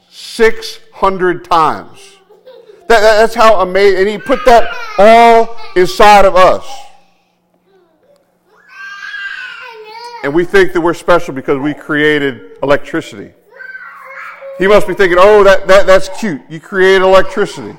600 0.09 1.43
times. 1.43 2.17
That, 2.87 3.01
that's 3.01 3.33
how 3.33 3.61
amazing. 3.61 3.99
And 3.99 4.09
he 4.09 4.17
put 4.17 4.45
that 4.45 4.69
all 4.97 5.57
inside 5.75 6.25
of 6.25 6.35
us. 6.35 6.65
And 10.23 10.33
we 10.33 10.45
think 10.45 10.73
that 10.73 10.81
we're 10.81 10.93
special 10.93 11.33
because 11.33 11.57
we 11.57 11.73
created 11.73 12.57
electricity. 12.61 13.33
He 14.59 14.67
must 14.67 14.87
be 14.87 14.93
thinking, 14.93 15.17
oh, 15.19 15.43
that, 15.43 15.67
that, 15.67 15.87
that's 15.87 16.09
cute. 16.19 16.41
You 16.49 16.59
created 16.59 17.01
electricity. 17.01 17.75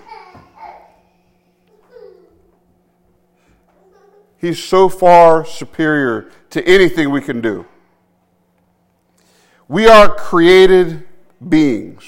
He's 4.43 4.61
so 4.61 4.89
far 4.89 5.47
superior 5.47 6.29
to 6.51 6.67
anything 6.67 7.11
we 7.11 7.21
can 7.21 7.41
do. 7.41 7.65
We 9.69 9.87
are 9.87 10.13
created 10.13 11.07
beings. 11.49 12.03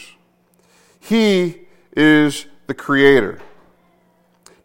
He 0.98 1.60
is 1.96 2.46
the 2.66 2.74
creator. 2.74 3.40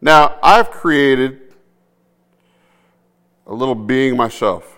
Now, 0.02 0.40
I've 0.42 0.72
created 0.72 1.54
a 3.46 3.54
little 3.54 3.76
being 3.76 4.18
myself. 4.18 4.78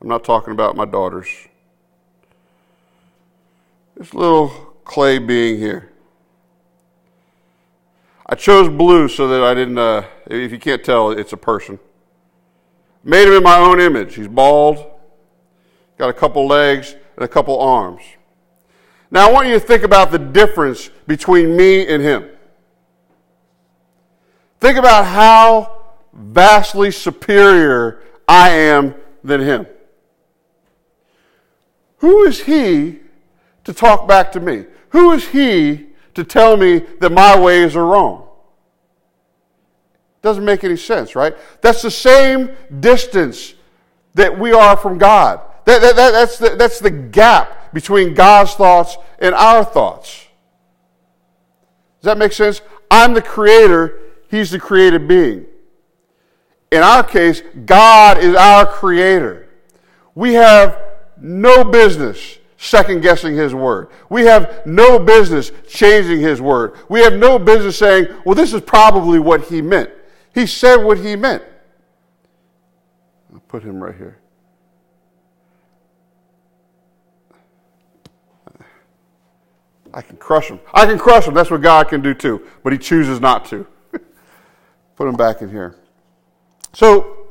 I'm 0.00 0.08
not 0.08 0.24
talking 0.24 0.52
about 0.52 0.74
my 0.74 0.84
daughters. 0.84 1.28
This 3.96 4.12
little 4.12 4.48
clay 4.84 5.18
being 5.18 5.58
here. 5.58 5.92
I 8.28 8.34
chose 8.34 8.68
blue 8.68 9.08
so 9.08 9.26
that 9.28 9.42
I 9.42 9.54
didn't, 9.54 9.78
uh, 9.78 10.04
if 10.26 10.52
you 10.52 10.58
can't 10.58 10.84
tell, 10.84 11.10
it's 11.10 11.32
a 11.32 11.36
person. 11.36 11.78
Made 13.02 13.26
him 13.26 13.34
in 13.34 13.42
my 13.42 13.56
own 13.56 13.80
image. 13.80 14.16
He's 14.16 14.28
bald, 14.28 14.84
got 15.96 16.10
a 16.10 16.12
couple 16.12 16.46
legs, 16.46 16.94
and 17.16 17.24
a 17.24 17.28
couple 17.28 17.58
arms. 17.58 18.02
Now 19.10 19.28
I 19.28 19.32
want 19.32 19.48
you 19.48 19.54
to 19.54 19.60
think 19.60 19.82
about 19.82 20.10
the 20.10 20.18
difference 20.18 20.90
between 21.06 21.56
me 21.56 21.86
and 21.86 22.02
him. 22.02 22.28
Think 24.60 24.76
about 24.76 25.06
how 25.06 25.84
vastly 26.12 26.90
superior 26.90 28.02
I 28.26 28.50
am 28.50 28.94
than 29.24 29.40
him. 29.40 29.66
Who 31.98 32.24
is 32.24 32.42
he 32.42 32.98
to 33.64 33.72
talk 33.72 34.06
back 34.06 34.32
to 34.32 34.40
me? 34.40 34.66
Who 34.90 35.12
is 35.12 35.28
he 35.28 35.87
to 36.18 36.24
tell 36.24 36.56
me 36.56 36.80
that 36.98 37.10
my 37.10 37.38
ways 37.38 37.76
are 37.76 37.86
wrong? 37.86 38.28
Doesn't 40.20 40.44
make 40.44 40.64
any 40.64 40.76
sense, 40.76 41.14
right? 41.14 41.36
That's 41.60 41.80
the 41.80 41.92
same 41.92 42.50
distance 42.80 43.54
that 44.14 44.36
we 44.36 44.52
are 44.52 44.76
from 44.76 44.98
God. 44.98 45.40
That, 45.64 45.80
that, 45.80 45.94
that, 45.94 46.10
that's, 46.10 46.38
the, 46.38 46.56
that's 46.56 46.80
the 46.80 46.90
gap 46.90 47.72
between 47.72 48.14
God's 48.14 48.52
thoughts 48.54 48.96
and 49.20 49.32
our 49.32 49.64
thoughts. 49.64 50.26
Does 52.00 52.06
that 52.06 52.18
make 52.18 52.32
sense? 52.32 52.62
I'm 52.90 53.14
the 53.14 53.22
creator, 53.22 54.00
He's 54.28 54.50
the 54.50 54.58
created 54.58 55.06
being. 55.06 55.46
In 56.72 56.82
our 56.82 57.04
case, 57.04 57.44
God 57.64 58.18
is 58.18 58.34
our 58.34 58.66
creator. 58.66 59.48
We 60.16 60.34
have 60.34 60.80
no 61.16 61.62
business 61.62 62.37
second 62.58 63.00
guessing 63.00 63.34
His 63.34 63.54
word. 63.54 63.88
We 64.10 64.22
have 64.24 64.66
no 64.66 64.98
business 64.98 65.50
changing 65.66 66.20
His 66.20 66.40
word. 66.40 66.76
We 66.90 67.00
have 67.00 67.14
no 67.14 67.38
business 67.38 67.78
saying, 67.78 68.08
well, 68.24 68.34
this 68.34 68.52
is 68.52 68.60
probably 68.60 69.18
what 69.18 69.44
He 69.44 69.62
meant. 69.62 69.90
He 70.34 70.46
said 70.46 70.76
what 70.76 70.98
He 70.98 71.16
meant. 71.16 71.42
I'll 73.32 73.40
put 73.40 73.62
Him 73.62 73.82
right 73.82 73.96
here. 73.96 74.18
I 79.92 80.02
can 80.02 80.16
crush 80.16 80.48
him. 80.48 80.60
I 80.72 80.86
can 80.86 80.98
crush 80.98 81.26
him. 81.26 81.34
That's 81.34 81.50
what 81.50 81.62
God 81.62 81.88
can 81.88 82.02
do 82.02 82.14
too. 82.14 82.46
But 82.62 82.72
he 82.72 82.78
chooses 82.78 83.20
not 83.20 83.46
to. 83.46 83.66
Put 84.96 85.08
him 85.08 85.16
back 85.16 85.42
in 85.42 85.48
here. 85.48 85.76
So 86.74 87.26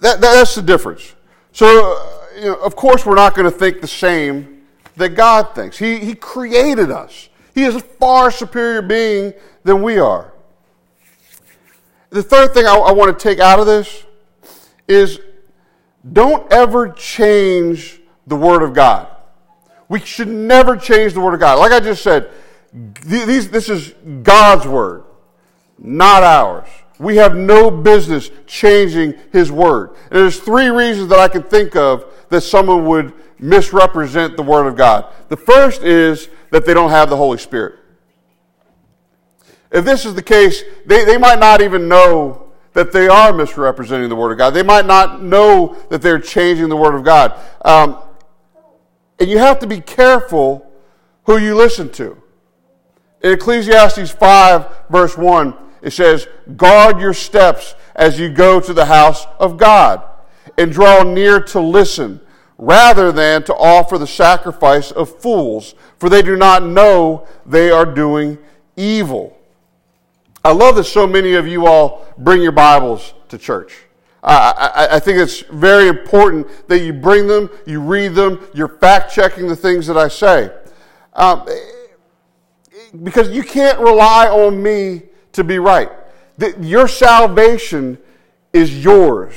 that, 0.00 0.20
that's 0.20 0.54
the 0.54 0.62
difference. 0.62 1.14
So, 1.52 1.96
uh, 1.96 2.21
you 2.42 2.48
know, 2.48 2.56
of 2.56 2.74
course, 2.74 3.06
we're 3.06 3.14
not 3.14 3.36
going 3.36 3.50
to 3.50 3.56
think 3.56 3.80
the 3.80 3.86
same 3.86 4.62
that 4.96 5.10
God 5.10 5.54
thinks. 5.54 5.78
He, 5.78 5.98
he 5.98 6.14
created 6.16 6.90
us. 6.90 7.28
He 7.54 7.62
is 7.62 7.76
a 7.76 7.80
far 7.80 8.32
superior 8.32 8.82
being 8.82 9.32
than 9.62 9.80
we 9.80 9.98
are. 9.98 10.32
The 12.10 12.22
third 12.22 12.52
thing 12.52 12.66
I, 12.66 12.74
I 12.74 12.92
want 12.92 13.16
to 13.16 13.22
take 13.22 13.38
out 13.38 13.60
of 13.60 13.66
this 13.66 14.04
is 14.88 15.20
don't 16.12 16.52
ever 16.52 16.88
change 16.88 18.00
the 18.26 18.34
Word 18.34 18.62
of 18.62 18.74
God. 18.74 19.06
We 19.88 20.00
should 20.00 20.28
never 20.28 20.76
change 20.76 21.12
the 21.12 21.20
Word 21.20 21.34
of 21.34 21.40
God. 21.40 21.60
Like 21.60 21.70
I 21.70 21.78
just 21.78 22.02
said, 22.02 22.30
these, 23.04 23.50
this 23.50 23.68
is 23.68 23.94
God's 24.24 24.66
Word, 24.66 25.04
not 25.78 26.24
ours. 26.24 26.68
We 27.02 27.16
have 27.16 27.34
no 27.34 27.70
business 27.70 28.30
changing 28.46 29.14
His 29.32 29.50
Word. 29.50 29.90
And 30.10 30.20
there's 30.20 30.38
three 30.38 30.68
reasons 30.68 31.08
that 31.08 31.18
I 31.18 31.28
can 31.28 31.42
think 31.42 31.74
of 31.74 32.04
that 32.28 32.42
someone 32.42 32.86
would 32.86 33.12
misrepresent 33.38 34.36
the 34.36 34.42
Word 34.42 34.66
of 34.66 34.76
God. 34.76 35.12
The 35.28 35.36
first 35.36 35.82
is 35.82 36.28
that 36.50 36.64
they 36.64 36.72
don't 36.72 36.90
have 36.90 37.10
the 37.10 37.16
Holy 37.16 37.38
Spirit. 37.38 37.80
If 39.72 39.84
this 39.84 40.04
is 40.04 40.14
the 40.14 40.22
case, 40.22 40.62
they, 40.86 41.04
they 41.04 41.18
might 41.18 41.38
not 41.38 41.60
even 41.60 41.88
know 41.88 42.52
that 42.74 42.92
they 42.92 43.08
are 43.08 43.32
misrepresenting 43.32 44.08
the 44.08 44.16
Word 44.16 44.32
of 44.32 44.38
God. 44.38 44.50
They 44.50 44.62
might 44.62 44.86
not 44.86 45.22
know 45.22 45.76
that 45.90 46.02
they're 46.02 46.20
changing 46.20 46.68
the 46.68 46.76
Word 46.76 46.94
of 46.94 47.04
God. 47.04 47.38
Um, 47.64 47.98
and 49.18 49.28
you 49.28 49.38
have 49.38 49.58
to 49.58 49.66
be 49.66 49.80
careful 49.80 50.70
who 51.24 51.38
you 51.38 51.54
listen 51.54 51.90
to. 51.92 52.16
In 53.22 53.32
Ecclesiastes 53.32 54.10
5, 54.10 54.66
verse 54.90 55.16
1, 55.16 55.54
it 55.82 55.92
says, 55.92 56.28
Guard 56.56 57.00
your 57.00 57.14
steps 57.14 57.74
as 57.94 58.18
you 58.18 58.30
go 58.30 58.60
to 58.60 58.72
the 58.72 58.86
house 58.86 59.26
of 59.38 59.56
God, 59.56 60.02
and 60.56 60.72
draw 60.72 61.02
near 61.02 61.40
to 61.40 61.60
listen, 61.60 62.20
rather 62.56 63.12
than 63.12 63.42
to 63.44 63.54
offer 63.54 63.98
the 63.98 64.06
sacrifice 64.06 64.90
of 64.92 65.20
fools, 65.20 65.74
for 65.98 66.08
they 66.08 66.22
do 66.22 66.36
not 66.36 66.62
know 66.62 67.26
they 67.44 67.70
are 67.70 67.86
doing 67.86 68.38
evil. 68.76 69.36
I 70.44 70.52
love 70.52 70.76
that 70.76 70.84
so 70.84 71.06
many 71.06 71.34
of 71.34 71.46
you 71.46 71.66
all 71.66 72.06
bring 72.18 72.42
your 72.42 72.52
Bibles 72.52 73.14
to 73.28 73.38
church. 73.38 73.84
I, 74.24 74.88
I, 74.92 75.00
think 75.00 75.18
it's 75.18 75.40
very 75.40 75.88
important 75.88 76.68
that 76.68 76.78
you 76.78 76.92
bring 76.92 77.26
them, 77.26 77.50
you 77.66 77.80
read 77.80 78.14
them, 78.14 78.46
you're 78.54 78.68
fact 78.68 79.12
checking 79.12 79.48
the 79.48 79.56
things 79.56 79.84
that 79.88 79.96
I 79.96 80.06
say. 80.06 80.48
Um, 81.14 81.48
because 83.02 83.30
you 83.30 83.42
can't 83.42 83.80
rely 83.80 84.28
on 84.28 84.62
me 84.62 85.02
to 85.32 85.44
be 85.44 85.58
right. 85.58 85.90
Your 86.60 86.88
salvation 86.88 87.98
is 88.52 88.84
yours. 88.84 89.34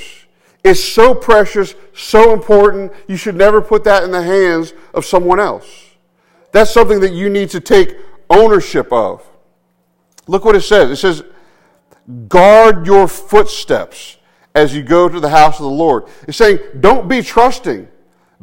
It's 0.63 0.83
so 0.83 1.13
precious, 1.13 1.75
so 1.93 2.33
important, 2.33 2.91
you 3.07 3.17
should 3.17 3.35
never 3.35 3.61
put 3.61 3.83
that 3.83 4.03
in 4.03 4.11
the 4.11 4.23
hands 4.23 4.73
of 4.93 5.05
someone 5.05 5.39
else. 5.39 5.91
That's 6.51 6.73
something 6.73 6.99
that 7.01 7.11
you 7.11 7.29
need 7.29 7.51
to 7.51 7.59
take 7.59 7.95
ownership 8.29 8.91
of. 8.91 9.23
Look 10.27 10.43
what 10.43 10.55
it 10.55 10.61
says. 10.61 10.89
It 10.89 10.95
says, 10.95 11.23
guard 12.27 12.87
your 12.87 13.07
footsteps 13.07 14.17
as 14.55 14.73
you 14.73 14.81
go 14.81 15.07
to 15.07 15.19
the 15.19 15.29
house 15.29 15.59
of 15.59 15.65
the 15.65 15.69
Lord. 15.69 16.05
It's 16.27 16.37
saying, 16.37 16.59
don't 16.79 17.07
be 17.07 17.21
trusting, 17.21 17.87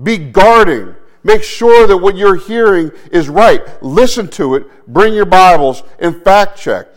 be 0.00 0.18
guarding. 0.18 0.94
Make 1.24 1.42
sure 1.42 1.86
that 1.86 1.96
what 1.96 2.16
you're 2.16 2.36
hearing 2.36 2.90
is 3.10 3.28
right. 3.28 3.62
Listen 3.82 4.28
to 4.30 4.56
it, 4.56 4.66
bring 4.86 5.14
your 5.14 5.24
Bibles, 5.24 5.82
and 5.98 6.22
fact 6.22 6.58
check. 6.58 6.88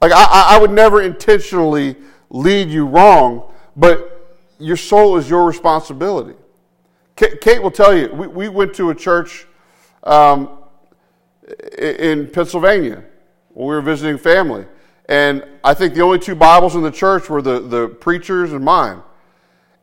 Like, 0.00 0.12
I, 0.12 0.56
I 0.56 0.58
would 0.58 0.70
never 0.70 1.02
intentionally 1.02 1.96
lead 2.30 2.68
you 2.68 2.86
wrong, 2.86 3.52
but 3.76 4.36
your 4.58 4.76
soul 4.76 5.16
is 5.16 5.28
your 5.28 5.44
responsibility. 5.44 6.34
Kate 7.16 7.62
will 7.62 7.70
tell 7.70 7.96
you, 7.96 8.08
we, 8.12 8.26
we 8.28 8.48
went 8.48 8.74
to 8.74 8.90
a 8.90 8.94
church 8.94 9.46
um, 10.04 10.58
in 11.78 12.28
Pennsylvania 12.28 13.02
when 13.54 13.68
we 13.68 13.74
were 13.74 13.80
visiting 13.80 14.18
family. 14.18 14.66
And 15.08 15.44
I 15.64 15.74
think 15.74 15.94
the 15.94 16.02
only 16.02 16.18
two 16.18 16.34
Bibles 16.34 16.76
in 16.76 16.82
the 16.82 16.90
church 16.90 17.28
were 17.28 17.42
the, 17.42 17.60
the 17.60 17.88
preacher's 17.88 18.52
and 18.52 18.64
mine. 18.64 19.02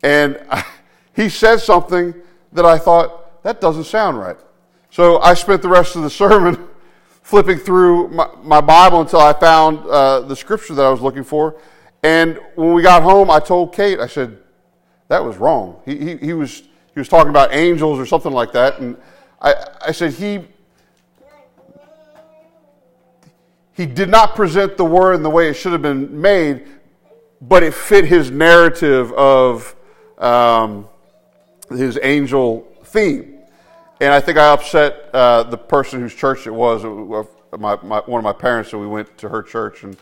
And 0.04 0.40
I, 0.50 0.64
he 1.14 1.30
said 1.30 1.58
something 1.58 2.14
that 2.54 2.66
I 2.66 2.78
thought, 2.78 3.44
that 3.44 3.60
doesn't 3.60 3.86
sound 3.86 4.18
right. 4.18 4.38
So 4.92 5.20
I 5.20 5.34
spent 5.34 5.62
the 5.62 5.70
rest 5.70 5.96
of 5.96 6.04
the 6.04 6.10
sermon 6.10 6.68
flipping 7.26 7.58
through 7.58 8.08
my, 8.10 8.28
my 8.44 8.62
Bible 8.62 9.02
until 9.02 9.20
I 9.20 9.34
found 9.34 9.80
uh, 9.88 10.20
the 10.20 10.36
scripture 10.36 10.76
that 10.76 10.86
I 10.86 10.92
was 10.92 11.02
looking 11.02 11.24
for. 11.24 11.60
And 12.04 12.40
when 12.54 12.74
we 12.74 12.84
got 12.84 13.02
home, 13.02 13.32
I 13.32 13.40
told 13.40 13.74
Kate, 13.74 14.00
I 14.00 14.06
said, 14.06 14.38
that 15.08 15.26
was 15.26 15.36
wrong. 15.38 15.82
He, 15.86 15.98
he, 15.98 16.18
he, 16.18 16.34
was, 16.34 16.60
he 16.60 17.00
was 17.00 17.10
talking 17.10 17.32
about 17.32 17.52
angels 17.52 17.98
or 17.98 18.06
something 18.06 18.32
like 18.32 18.52
that. 18.52 18.80
And 18.80 18.96
I, 19.42 19.56
I 19.88 19.92
said, 19.92 20.14
he, 20.14 20.42
he 23.74 23.88
did 23.88 24.10
not 24.10 24.36
present 24.36 24.78
the 24.78 24.86
word 24.86 25.14
in 25.14 25.24
the 25.24 25.30
way 25.32 25.50
it 25.50 25.56
should 25.56 25.72
have 25.72 25.82
been 25.82 26.22
made, 26.22 26.68
but 27.42 27.64
it 27.64 27.74
fit 27.74 28.06
his 28.06 28.30
narrative 28.30 29.12
of 29.14 29.76
um, 30.20 30.88
his 31.72 31.98
angel 32.04 32.72
theme. 32.84 33.35
And 34.02 34.14
I 34.14 34.20
think 34.20 34.38
I 34.38 34.52
upset 34.52 35.10
uh, 35.14 35.44
the 35.44 35.58
person 35.58 36.02
whose 36.02 36.14
church 36.14 36.48
it 36.48 36.52
was, 36.52 36.84
uh, 36.84 37.58
my, 37.58 37.78
my, 37.82 38.00
one 38.00 38.20
of 38.20 38.24
my 38.24 38.34
parents, 38.34 38.72
so 38.72 38.80
we 38.80 38.88
went 38.88 39.18
to 39.20 39.30
her 39.30 39.42
church, 39.42 39.84
and 39.84 39.96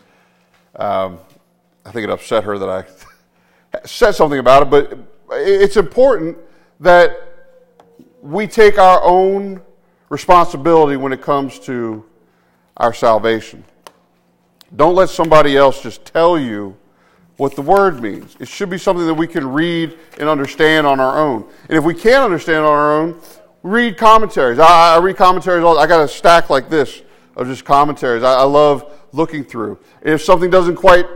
um, 0.76 1.18
I 1.84 1.92
think 1.92 2.02
it 2.02 2.10
upset 2.10 2.42
her 2.42 2.58
that 2.58 2.68
I 2.68 2.84
said 3.84 4.12
something 4.12 4.40
about 4.40 4.64
it. 4.64 4.70
But 4.70 4.98
it's 5.30 5.76
important 5.76 6.38
that 6.80 7.16
we 8.20 8.48
take 8.48 8.78
our 8.78 9.00
own 9.04 9.62
responsibility 10.08 10.96
when 10.96 11.12
it 11.12 11.22
comes 11.22 11.60
to 11.60 12.04
our 12.78 12.92
salvation. 12.92 13.64
Don't 14.74 14.96
let 14.96 15.08
somebody 15.08 15.56
else 15.56 15.80
just 15.80 16.04
tell 16.04 16.36
you 16.36 16.76
what 17.36 17.54
the 17.54 17.62
word 17.62 18.02
means. 18.02 18.36
It 18.40 18.48
should 18.48 18.70
be 18.70 18.78
something 18.78 19.06
that 19.06 19.14
we 19.14 19.26
can 19.26 19.46
read 19.52 19.96
and 20.18 20.28
understand 20.28 20.86
on 20.86 20.98
our 20.98 21.18
own. 21.18 21.48
And 21.68 21.78
if 21.78 21.84
we 21.84 21.94
can't 21.94 22.24
understand 22.24 22.58
on 22.58 22.72
our 22.72 23.00
own, 23.00 23.20
read 23.64 23.96
commentaries. 23.96 24.60
I, 24.60 24.94
I 24.94 24.98
read 24.98 25.16
commentaries. 25.16 25.64
All, 25.64 25.76
I 25.78 25.88
got 25.88 26.04
a 26.04 26.08
stack 26.08 26.50
like 26.50 26.68
this 26.68 27.02
of 27.34 27.48
just 27.48 27.64
commentaries. 27.64 28.22
I, 28.22 28.34
I 28.34 28.42
love 28.42 28.92
looking 29.12 29.42
through. 29.42 29.78
If 30.02 30.22
something 30.22 30.50
doesn't 30.50 30.76
quite 30.76 31.06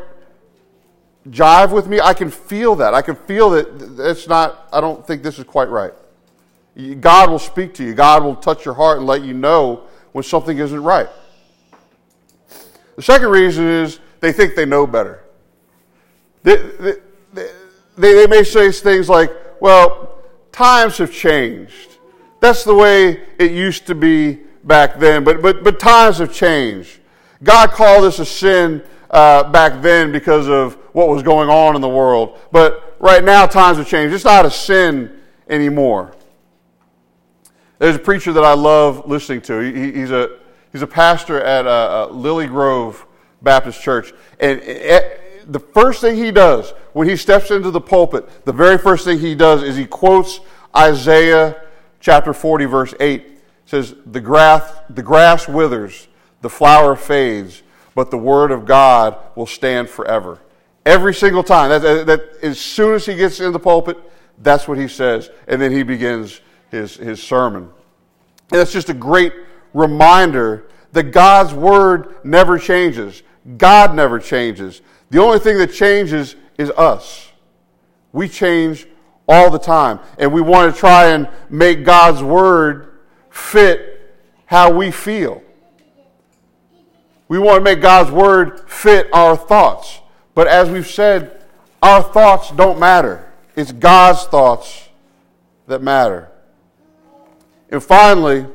jive 1.28 1.72
with 1.72 1.86
me, 1.86 2.00
I 2.00 2.14
can 2.14 2.30
feel 2.30 2.74
that. 2.76 2.94
I 2.94 3.02
can 3.02 3.14
feel 3.14 3.50
that 3.50 4.00
it's 4.00 4.26
not, 4.26 4.66
I 4.72 4.80
don't 4.80 5.06
think 5.06 5.22
this 5.22 5.38
is 5.38 5.44
quite 5.44 5.68
right. 5.68 5.92
God 7.00 7.28
will 7.28 7.38
speak 7.38 7.74
to 7.74 7.84
you. 7.84 7.92
God 7.94 8.24
will 8.24 8.36
touch 8.36 8.64
your 8.64 8.74
heart 8.74 8.98
and 8.98 9.06
let 9.06 9.22
you 9.22 9.34
know 9.34 9.82
when 10.12 10.24
something 10.24 10.58
isn't 10.58 10.82
right. 10.82 11.08
The 12.96 13.02
second 13.02 13.28
reason 13.28 13.66
is 13.66 14.00
they 14.20 14.32
think 14.32 14.54
they 14.54 14.64
know 14.64 14.86
better. 14.86 15.22
They, 16.44 16.56
they, 16.56 16.94
they, 17.34 17.50
they 17.96 18.26
may 18.26 18.42
say 18.42 18.72
things 18.72 19.08
like, 19.08 19.30
well, 19.60 20.18
times 20.50 20.98
have 20.98 21.12
changed. 21.12 21.97
That's 22.40 22.64
the 22.64 22.74
way 22.74 23.20
it 23.38 23.52
used 23.52 23.86
to 23.86 23.94
be 23.94 24.40
back 24.64 24.98
then, 24.98 25.24
but, 25.24 25.42
but, 25.42 25.64
but 25.64 25.80
times 25.80 26.18
have 26.18 26.32
changed. 26.32 27.00
God 27.42 27.70
called 27.70 28.04
this 28.04 28.18
a 28.18 28.26
sin 28.26 28.82
uh, 29.10 29.44
back 29.44 29.80
then 29.80 30.12
because 30.12 30.48
of 30.48 30.74
what 30.92 31.08
was 31.08 31.22
going 31.22 31.48
on 31.48 31.74
in 31.74 31.80
the 31.80 31.88
world, 31.88 32.38
but 32.52 32.96
right 32.98 33.24
now 33.24 33.46
times 33.46 33.78
have 33.78 33.88
changed. 33.88 34.14
It's 34.14 34.24
not 34.24 34.44
a 34.44 34.50
sin 34.50 35.20
anymore. 35.48 36.14
There's 37.78 37.96
a 37.96 38.00
preacher 38.00 38.32
that 38.32 38.44
I 38.44 38.54
love 38.54 39.08
listening 39.08 39.40
to. 39.42 39.60
He, 39.60 39.92
he's 39.92 40.10
a 40.10 40.38
He's 40.72 40.82
a 40.82 40.86
pastor 40.86 41.40
at 41.40 41.66
uh, 41.66 42.08
uh, 42.10 42.12
Lily 42.12 42.46
Grove 42.46 43.06
Baptist 43.42 43.80
Church. 43.82 44.12
And 44.38 44.60
the 45.46 45.60
first 45.60 46.00
thing 46.00 46.16
he 46.16 46.30
does 46.30 46.72
when 46.92 47.08
he 47.08 47.16
steps 47.16 47.50
into 47.50 47.70
the 47.70 47.80
pulpit, 47.80 48.44
the 48.44 48.52
very 48.52 48.76
first 48.76 49.04
thing 49.04 49.18
he 49.18 49.34
does 49.34 49.62
is 49.62 49.76
he 49.76 49.86
quotes 49.86 50.40
Isaiah 50.76 51.60
chapter 52.00 52.32
40, 52.32 52.64
verse 52.66 52.94
8. 52.98 53.38
Says, 53.66 53.94
the 54.06 54.20
grass, 54.20 54.72
the 54.88 55.02
grass 55.02 55.46
withers, 55.46 56.08
the 56.40 56.48
flower 56.48 56.96
fades, 56.96 57.62
but 57.94 58.10
the 58.10 58.16
word 58.16 58.50
of 58.50 58.64
God 58.64 59.16
will 59.34 59.46
stand 59.46 59.90
forever. 59.90 60.38
Every 60.86 61.12
single 61.12 61.42
time. 61.42 61.68
That, 61.68 62.06
that, 62.06 62.22
as 62.42 62.58
soon 62.58 62.94
as 62.94 63.04
he 63.04 63.14
gets 63.14 63.40
in 63.40 63.52
the 63.52 63.58
pulpit, 63.58 63.98
that's 64.38 64.66
what 64.66 64.78
he 64.78 64.88
says. 64.88 65.30
And 65.46 65.60
then 65.60 65.70
he 65.70 65.82
begins 65.82 66.40
his, 66.70 66.96
his 66.96 67.22
sermon. 67.22 67.68
And 68.52 68.60
it's 68.60 68.72
just 68.72 68.88
a 68.88 68.94
great 68.94 69.34
reminder 69.74 70.68
that 70.92 71.04
God's 71.12 71.52
word 71.52 72.14
never 72.24 72.58
changes. 72.58 73.22
God 73.58 73.94
never 73.94 74.18
changes. 74.18 74.80
The 75.10 75.20
only 75.20 75.38
thing 75.38 75.58
that 75.58 75.72
changes 75.72 76.36
is 76.56 76.70
us. 76.70 77.30
We 78.12 78.28
change 78.28 78.86
all 79.28 79.50
the 79.50 79.58
time. 79.58 80.00
And 80.18 80.32
we 80.32 80.40
want 80.40 80.74
to 80.74 80.78
try 80.78 81.10
and 81.10 81.28
make 81.50 81.84
God's 81.84 82.22
word 82.22 82.98
fit 83.30 84.16
how 84.46 84.72
we 84.72 84.90
feel. 84.90 85.42
We 87.28 87.38
want 87.38 87.58
to 87.58 87.64
make 87.64 87.82
God's 87.82 88.10
word 88.10 88.68
fit 88.68 89.08
our 89.12 89.36
thoughts. 89.36 90.00
But 90.34 90.46
as 90.48 90.70
we've 90.70 90.86
said, 90.86 91.44
our 91.82 92.02
thoughts 92.02 92.50
don't 92.52 92.78
matter. 92.78 93.30
It's 93.54 93.72
God's 93.72 94.24
thoughts 94.24 94.88
that 95.66 95.82
matter. 95.82 96.30
And 97.70 97.82
finally, 97.82 98.46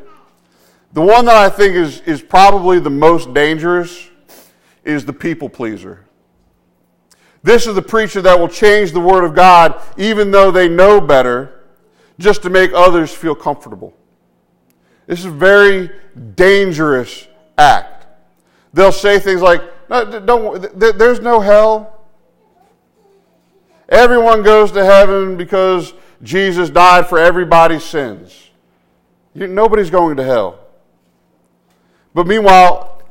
the 0.93 1.01
one 1.01 1.25
that 1.25 1.36
I 1.36 1.49
think 1.49 1.75
is, 1.75 2.01
is 2.01 2.21
probably 2.21 2.79
the 2.79 2.89
most 2.89 3.33
dangerous 3.33 4.09
is 4.83 5.05
the 5.05 5.13
people 5.13 5.49
pleaser. 5.49 6.05
This 7.43 7.67
is 7.67 7.75
the 7.75 7.82
preacher 7.82 8.21
that 8.21 8.39
will 8.39 8.47
change 8.47 8.93
the 8.93 9.01
Word 9.01 9.25
of 9.25 9.36
God 9.36 9.79
even 9.97 10.32
though 10.32 10.49
they 10.49 10.69
know 10.69 11.01
better 11.01 11.62
just 12.17 12.41
to 12.43 12.49
make 12.49 12.71
others 12.73 13.13
feel 13.13 13.36
comfortable. 13.36 13.93
This 15.08 15.19
is 15.19 15.25
a 15.25 15.32
very 15.32 15.91
dangerous 16.36 17.27
act. 17.58 18.08
They'll 18.73 18.93
say 18.93 19.19
things 19.19 19.41
like, 19.41 19.62
no, 19.89 20.19
don't, 20.19 20.79
there's 20.79 21.19
no 21.19 21.41
hell. 21.41 22.06
Everyone 23.89 24.41
goes 24.41 24.71
to 24.71 24.84
heaven 24.84 25.36
because 25.36 25.93
Jesus 26.23 26.69
died 26.69 27.08
for 27.08 27.19
everybody's 27.19 27.84
sins. 27.84 28.49
nobody's 29.36 29.89
going 29.89 30.15
to 30.17 30.23
hell. 30.23 30.60
But 32.13 32.25
meanwhile, 32.25 33.01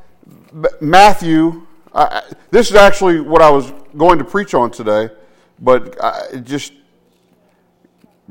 Matthew, 0.80 1.61
I, 1.94 2.22
this 2.50 2.70
is 2.70 2.76
actually 2.76 3.20
what 3.20 3.42
I 3.42 3.50
was 3.50 3.72
going 3.96 4.18
to 4.18 4.24
preach 4.24 4.54
on 4.54 4.70
today, 4.70 5.10
but 5.58 6.02
I 6.02 6.36
just 6.36 6.72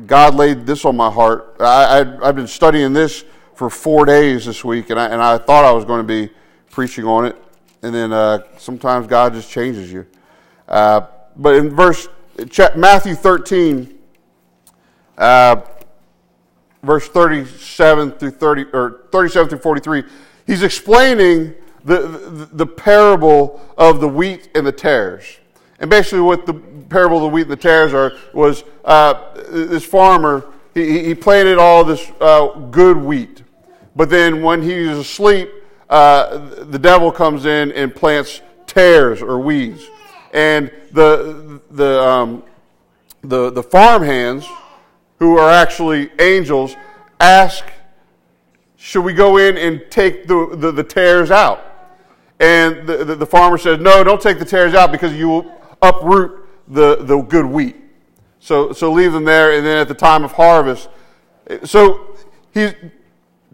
God 0.06 0.36
laid 0.36 0.66
this 0.66 0.86
on 0.86 0.96
my 0.96 1.12
heart. 1.12 1.56
I, 1.60 2.04
have 2.24 2.36
been 2.36 2.48
studying 2.48 2.94
this 2.94 3.24
for 3.56 3.70
four 3.70 4.06
days 4.06 4.46
this 4.46 4.64
week, 4.64 4.90
and 4.90 5.00
I, 5.00 5.06
and 5.08 5.22
I 5.22 5.38
thought 5.38 5.66
I 5.66 5.72
was 5.72 5.86
going 5.86 6.06
to 6.06 6.08
be 6.08 6.34
preaching 6.72 7.06
on 7.06 7.26
it, 7.26 7.36
and 7.84 7.94
then 7.94 8.12
uh, 8.12 8.40
sometimes 8.58 9.08
God 9.08 9.34
just 9.34 9.52
changes 9.52 9.92
you. 9.92 10.08
Uh, 10.68 11.02
but 11.36 11.56
in 11.56 11.70
verse 11.70 12.08
Matthew 12.76 13.14
13, 13.14 14.00
uh, 15.18 15.62
verse 16.82 17.08
37 17.08 18.12
through 18.14 18.32
30 18.32 18.66
or 18.74 19.04
37 19.12 19.50
through 19.50 19.60
43 19.60 20.04
He's 20.48 20.64
explaining 20.64 21.54
the, 21.84 22.50
the, 22.52 22.66
parable 22.66 23.62
of 23.78 24.00
the 24.00 24.08
wheat 24.08 24.50
and 24.56 24.66
the 24.66 24.72
tares. 24.72 25.40
And 25.80 25.90
basically, 25.90 26.22
what 26.22 26.46
the 26.46 26.54
parable 26.54 27.18
of 27.18 27.24
the 27.24 27.30
wheat 27.30 27.44
and 27.44 27.52
the 27.52 27.56
tares 27.56 27.94
are 27.94 28.14
was 28.34 28.64
uh, 28.86 29.34
this 29.50 29.86
farmer, 29.86 30.46
he, 30.74 31.06
he, 31.06 31.16
planted 31.16 31.58
all 31.58 31.84
this 31.84 32.12
uh, 32.20 32.48
good 32.70 32.98
wheat. 32.98 33.44
But 33.96 34.10
then 34.10 34.42
when 34.42 34.62
he's 34.62 34.90
asleep, 34.90 35.50
uh, 35.90 36.38
the 36.64 36.80
devil 36.80 37.12
comes 37.12 37.46
in 37.46 37.72
and 37.74 37.94
plants 37.94 38.42
tares 38.68 39.22
or 39.22 39.40
weeds. 39.40 39.84
And 40.34 40.72
the, 40.92 41.62
the, 41.72 42.02
um, 42.02 42.44
the, 43.22 43.50
the 43.50 43.64
farm 43.64 44.04
hands, 44.04 44.48
who 45.20 45.38
are 45.38 45.50
actually 45.50 46.10
angels, 46.20 46.76
ask, 47.20 47.66
should 48.78 49.04
we 49.04 49.14
go 49.14 49.38
in 49.38 49.58
and 49.58 49.84
take 49.90 50.28
the, 50.28 50.56
the, 50.56 50.72
the 50.72 50.84
tares 50.84 51.30
out? 51.30 51.71
And 52.42 52.88
the, 52.88 53.06
the, 53.06 53.16
the, 53.18 53.26
farmer 53.26 53.60
says, 53.60 53.80
no, 53.80 54.04
don't 54.04 54.20
take 54.20 54.40
the 54.40 54.46
tares 54.46 54.74
out 54.74 54.92
because 54.92 55.14
you 55.14 55.30
will 55.30 55.62
uproot 55.80 56.44
the, 56.68 56.96
the 56.96 57.22
good 57.22 57.46
wheat. 57.46 57.76
So, 58.40 58.74
so 58.74 58.92
leave 58.92 59.14
them 59.14 59.26
there, 59.26 59.56
and 59.56 59.64
then 59.64 59.78
at 59.78 59.88
the 59.88 59.94
time 59.94 60.24
of 60.24 60.32
harvest. 60.32 60.90
So 61.64 62.18
he, 62.52 62.72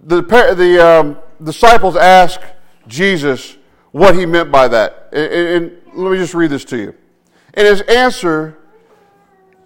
the, 0.02 0.22
the 0.22 0.88
um, 0.88 1.18
disciples 1.44 1.98
ask 1.98 2.40
Jesus 2.88 3.58
what 3.92 4.16
he 4.16 4.26
meant 4.26 4.54
by 4.54 4.70
that. 4.70 5.10
And, 5.12 5.34
and 5.34 5.82
let 5.94 6.14
me 6.14 6.18
just 6.18 6.34
read 6.34 6.52
this 6.52 6.64
to 6.66 6.78
you. 6.78 6.96
In 7.56 7.66
his 7.66 7.82
answer, 7.82 8.58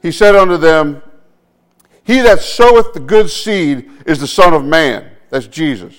he 0.01 0.11
said 0.11 0.35
unto 0.35 0.57
them, 0.57 1.03
He 2.03 2.21
that 2.21 2.39
soweth 2.39 2.93
the 2.93 2.99
good 2.99 3.29
seed 3.29 3.87
is 4.07 4.19
the 4.19 4.25
Son 4.25 4.55
of 4.55 4.65
Man. 4.65 5.11
That's 5.29 5.45
Jesus. 5.45 5.93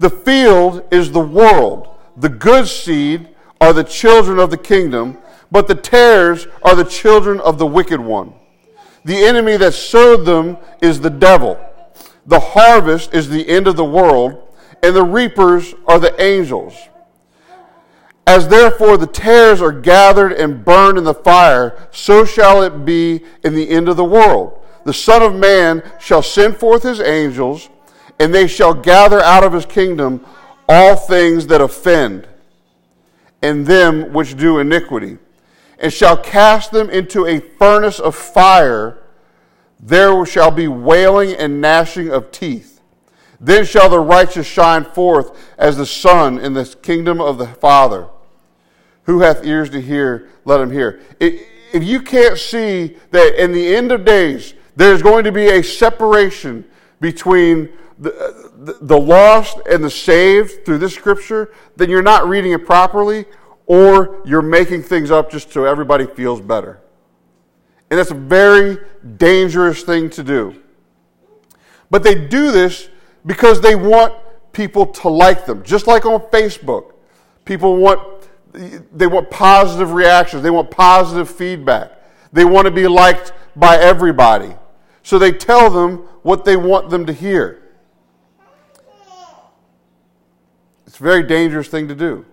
The 0.00 0.10
field 0.10 0.82
is 0.90 1.12
the 1.12 1.20
world. 1.20 1.86
The 2.20 2.28
good 2.28 2.68
seed 2.68 3.28
are 3.62 3.72
the 3.72 3.84
children 3.84 4.38
of 4.38 4.50
the 4.50 4.58
kingdom, 4.58 5.16
but 5.50 5.66
the 5.68 5.74
tares 5.74 6.46
are 6.62 6.74
the 6.74 6.84
children 6.84 7.40
of 7.40 7.58
the 7.58 7.66
wicked 7.66 7.98
one. 7.98 8.34
The 9.06 9.24
enemy 9.24 9.56
that 9.56 9.72
sowed 9.72 10.26
them 10.26 10.58
is 10.82 11.00
the 11.00 11.10
devil. 11.10 11.58
The 12.26 12.40
harvest 12.40 13.14
is 13.14 13.30
the 13.30 13.48
end 13.48 13.66
of 13.66 13.76
the 13.76 13.84
world, 13.84 14.54
and 14.82 14.94
the 14.94 15.02
reapers 15.02 15.74
are 15.86 15.98
the 15.98 16.20
angels. 16.22 16.74
As 18.26 18.48
therefore 18.48 18.98
the 18.98 19.06
tares 19.06 19.62
are 19.62 19.72
gathered 19.72 20.32
and 20.32 20.62
burned 20.62 20.98
in 20.98 21.04
the 21.04 21.14
fire, 21.14 21.88
so 21.90 22.26
shall 22.26 22.62
it 22.62 22.84
be 22.84 23.24
in 23.42 23.54
the 23.54 23.70
end 23.70 23.88
of 23.88 23.96
the 23.96 24.04
world. 24.04 24.62
The 24.84 24.92
Son 24.92 25.22
of 25.22 25.34
Man 25.34 25.82
shall 25.98 26.22
send 26.22 26.58
forth 26.58 26.82
his 26.82 27.00
angels, 27.00 27.70
and 28.18 28.34
they 28.34 28.46
shall 28.46 28.74
gather 28.74 29.20
out 29.20 29.42
of 29.42 29.54
his 29.54 29.64
kingdom 29.64 30.24
all 30.70 30.94
things 30.94 31.48
that 31.48 31.60
offend, 31.60 32.28
and 33.42 33.66
them 33.66 34.12
which 34.12 34.36
do 34.36 34.60
iniquity, 34.60 35.18
and 35.80 35.92
shall 35.92 36.16
cast 36.16 36.70
them 36.70 36.88
into 36.90 37.26
a 37.26 37.40
furnace 37.40 37.98
of 37.98 38.14
fire. 38.14 38.96
There 39.80 40.24
shall 40.24 40.52
be 40.52 40.68
wailing 40.68 41.34
and 41.34 41.60
gnashing 41.60 42.08
of 42.10 42.30
teeth. 42.30 42.80
Then 43.40 43.64
shall 43.64 43.88
the 43.88 43.98
righteous 43.98 44.46
shine 44.46 44.84
forth 44.84 45.36
as 45.58 45.76
the 45.76 45.86
sun 45.86 46.38
in 46.38 46.52
the 46.52 46.64
kingdom 46.82 47.20
of 47.20 47.38
the 47.38 47.48
Father. 47.48 48.06
Who 49.04 49.20
hath 49.20 49.44
ears 49.44 49.70
to 49.70 49.80
hear, 49.80 50.28
let 50.44 50.60
him 50.60 50.70
hear. 50.70 51.00
If 51.18 51.82
you 51.82 52.02
can't 52.02 52.38
see 52.38 52.96
that 53.10 53.42
in 53.42 53.50
the 53.52 53.74
end 53.74 53.90
of 53.90 54.04
days, 54.04 54.54
there's 54.76 55.02
going 55.02 55.24
to 55.24 55.32
be 55.32 55.48
a 55.48 55.62
separation 55.64 56.64
between 57.00 57.70
Uh, 58.00 58.08
the, 58.56 58.78
the, 58.80 58.98
lost 58.98 59.58
and 59.70 59.84
the 59.84 59.90
saved 59.90 60.64
through 60.64 60.78
this 60.78 60.94
scripture, 60.94 61.52
then 61.76 61.90
you're 61.90 62.02
not 62.02 62.26
reading 62.26 62.52
it 62.52 62.64
properly 62.64 63.26
or 63.66 64.22
you're 64.24 64.40
making 64.40 64.82
things 64.82 65.10
up 65.10 65.30
just 65.30 65.52
so 65.52 65.64
everybody 65.64 66.06
feels 66.06 66.40
better. 66.40 66.80
And 67.90 67.98
that's 67.98 68.10
a 68.10 68.14
very 68.14 68.78
dangerous 69.18 69.82
thing 69.82 70.08
to 70.10 70.22
do. 70.22 70.62
But 71.90 72.02
they 72.02 72.14
do 72.14 72.50
this 72.50 72.88
because 73.26 73.60
they 73.60 73.74
want 73.74 74.14
people 74.52 74.86
to 74.86 75.08
like 75.08 75.44
them. 75.44 75.62
Just 75.62 75.86
like 75.86 76.06
on 76.06 76.20
Facebook, 76.30 76.92
people 77.44 77.76
want 77.76 78.00
they 78.52 79.06
want 79.06 79.30
positive 79.30 79.92
reactions, 79.92 80.42
they 80.42 80.50
want 80.50 80.70
positive 80.70 81.30
feedback. 81.30 81.92
They 82.32 82.44
want 82.44 82.66
to 82.66 82.70
be 82.70 82.88
liked 82.88 83.32
by 83.56 83.76
everybody. 83.76 84.54
So 85.02 85.18
they 85.18 85.32
tell 85.32 85.70
them 85.70 85.98
what 86.22 86.44
they 86.44 86.56
want 86.56 86.90
them 86.90 87.06
to 87.06 87.12
hear. 87.12 87.62
A 91.00 91.04
very 91.04 91.22
dangerous 91.22 91.68
thing 91.68 91.88
to 91.88 91.94
do. 91.94 92.24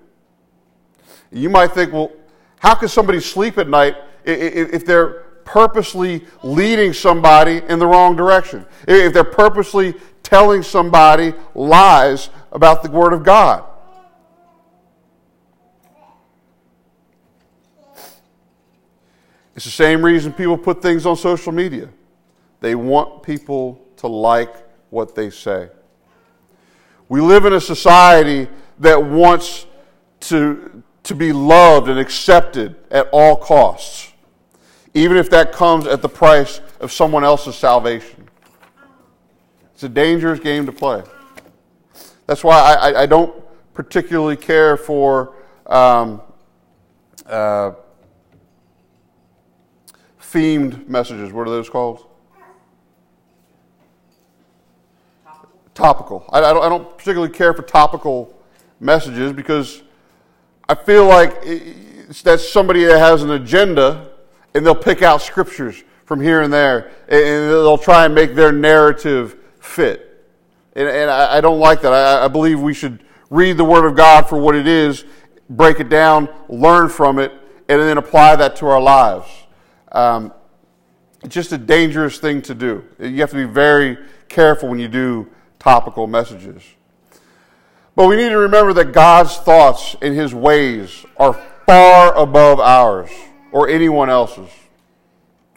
You 1.32 1.49
might 1.49 1.71
think, 1.71 1.93
well, 1.93 2.12
how 2.60 2.75
can 2.75 2.88
somebody 2.88 3.19
sleep 3.19 3.58
at 3.58 3.67
night 3.67 3.95
if 4.25 4.86
they're 4.86 5.23
purposely 5.45 6.25
leading 6.43 6.93
somebody 6.93 7.62
in 7.69 7.80
the 7.80 7.88
wrong 7.88 8.15
direction? 8.15 8.65
If 8.88 9.13
they're 9.13 9.23
purposely 9.23 9.93
telling 10.23 10.63
somebody 10.63 11.34
lies 11.56 12.30
about 12.51 12.84
the 12.84 12.91
Word 12.91 13.13
of 13.13 13.23
God? 13.23 13.63
It's 19.56 19.65
the 19.65 19.71
same 19.71 20.06
reason 20.06 20.34
people 20.34 20.58
put 20.58 20.82
things 20.82 21.06
on 21.06 21.15
social 21.15 21.51
media. 21.51 21.89
They 22.60 22.75
want 22.75 23.23
people 23.23 23.82
to 23.97 24.08
like 24.08 24.53
what 24.89 25.15
they 25.15 25.30
say. 25.30 25.69
We 27.09 27.21
live 27.21 27.45
in 27.45 27.53
a 27.53 27.61
society 27.61 28.47
that 28.79 29.01
wants 29.01 29.65
to, 30.21 30.83
to 31.03 31.15
be 31.15 31.31
loved 31.31 31.89
and 31.89 31.99
accepted 31.99 32.75
at 32.91 33.07
all 33.11 33.35
costs, 33.35 34.11
even 34.93 35.17
if 35.17 35.29
that 35.29 35.51
comes 35.51 35.87
at 35.87 36.01
the 36.01 36.09
price 36.09 36.59
of 36.79 36.91
someone 36.91 37.23
else's 37.23 37.55
salvation. 37.55 38.27
It's 39.73 39.83
a 39.83 39.89
dangerous 39.89 40.39
game 40.39 40.65
to 40.65 40.71
play. 40.71 41.03
That's 42.25 42.43
why 42.43 42.59
I, 42.59 43.03
I 43.03 43.05
don't 43.05 43.33
particularly 43.73 44.35
care 44.35 44.75
for 44.75 45.35
um, 45.67 46.21
uh, 47.25 47.71
themed 50.19 50.87
messages. 50.87 51.31
What 51.31 51.47
are 51.47 51.51
those 51.51 51.69
called? 51.69 52.05
Topical. 55.77 56.25
I, 56.33 56.39
I, 56.39 56.53
don't, 56.53 56.63
I, 56.63 56.69
don't, 56.69 56.97
particularly 56.97 57.31
care 57.31 57.53
for 57.53 57.61
topical 57.61 58.35
messages 58.79 59.31
because 59.31 59.83
I 60.67 60.73
feel 60.73 61.05
like 61.05 61.37
it's, 61.43 62.23
that's 62.23 62.49
somebody 62.49 62.83
that 62.85 62.97
has 62.97 63.21
an 63.21 63.31
agenda 63.31 64.09
and 64.55 64.65
they'll 64.65 64.75
pick 64.75 65.03
out 65.03 65.21
scriptures 65.21 65.83
from 66.05 66.19
here 66.19 66.41
and 66.41 66.51
there 66.51 66.91
and 67.07 67.51
they'll 67.51 67.77
try 67.77 68.05
and 68.05 68.15
make 68.15 68.33
their 68.33 68.51
narrative 68.51 69.37
fit. 69.59 70.25
And, 70.75 70.87
and 70.87 71.11
I, 71.11 71.37
I, 71.37 71.41
don't 71.41 71.59
like 71.59 71.81
that. 71.81 71.93
I, 71.93 72.25
I 72.25 72.27
believe 72.27 72.59
we 72.59 72.73
should 72.73 73.03
read 73.29 73.57
the 73.57 73.65
Word 73.65 73.85
of 73.85 73.95
God 73.95 74.27
for 74.27 74.39
what 74.39 74.55
it 74.55 74.67
is, 74.67 75.05
break 75.47 75.79
it 75.79 75.89
down, 75.89 76.27
learn 76.49 76.89
from 76.89 77.19
it, 77.19 77.31
and 77.69 77.79
then 77.79 77.99
apply 77.99 78.35
that 78.37 78.55
to 78.57 78.65
our 78.65 78.81
lives. 78.81 79.27
Um, 79.91 80.33
it's 81.23 81.35
just 81.35 81.51
a 81.51 81.57
dangerous 81.57 82.17
thing 82.17 82.41
to 82.43 82.55
do. 82.55 82.83
You 82.99 83.21
have 83.21 83.29
to 83.29 83.35
be 83.35 83.43
very 83.51 83.97
careful 84.27 84.69
when 84.69 84.79
you 84.79 84.87
do 84.87 85.29
topical 85.59 86.07
messages. 86.07 86.63
But 87.95 88.07
we 88.07 88.15
need 88.15 88.29
to 88.29 88.37
remember 88.37 88.73
that 88.73 88.91
God's 88.91 89.35
thoughts 89.37 89.95
and 90.01 90.13
his 90.15 90.33
ways 90.33 91.05
are 91.17 91.33
far 91.65 92.15
above 92.15 92.59
ours 92.59 93.09
or 93.51 93.67
anyone 93.67 94.09
else's. 94.09 94.49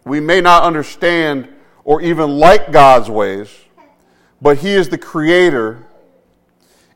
We 0.04 0.20
may 0.20 0.40
not 0.40 0.62
understand 0.62 1.48
or 1.84 2.00
even 2.00 2.38
like 2.38 2.72
God's 2.72 3.10
ways, 3.10 3.54
but 4.40 4.58
he 4.58 4.70
is 4.70 4.88
the 4.88 4.98
creator 4.98 5.86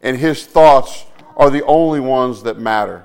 and 0.02 0.16
his 0.16 0.46
thoughts 0.46 1.04
are 1.36 1.50
the 1.50 1.64
only 1.64 2.00
ones 2.00 2.42
that 2.44 2.58
matter. 2.58 3.04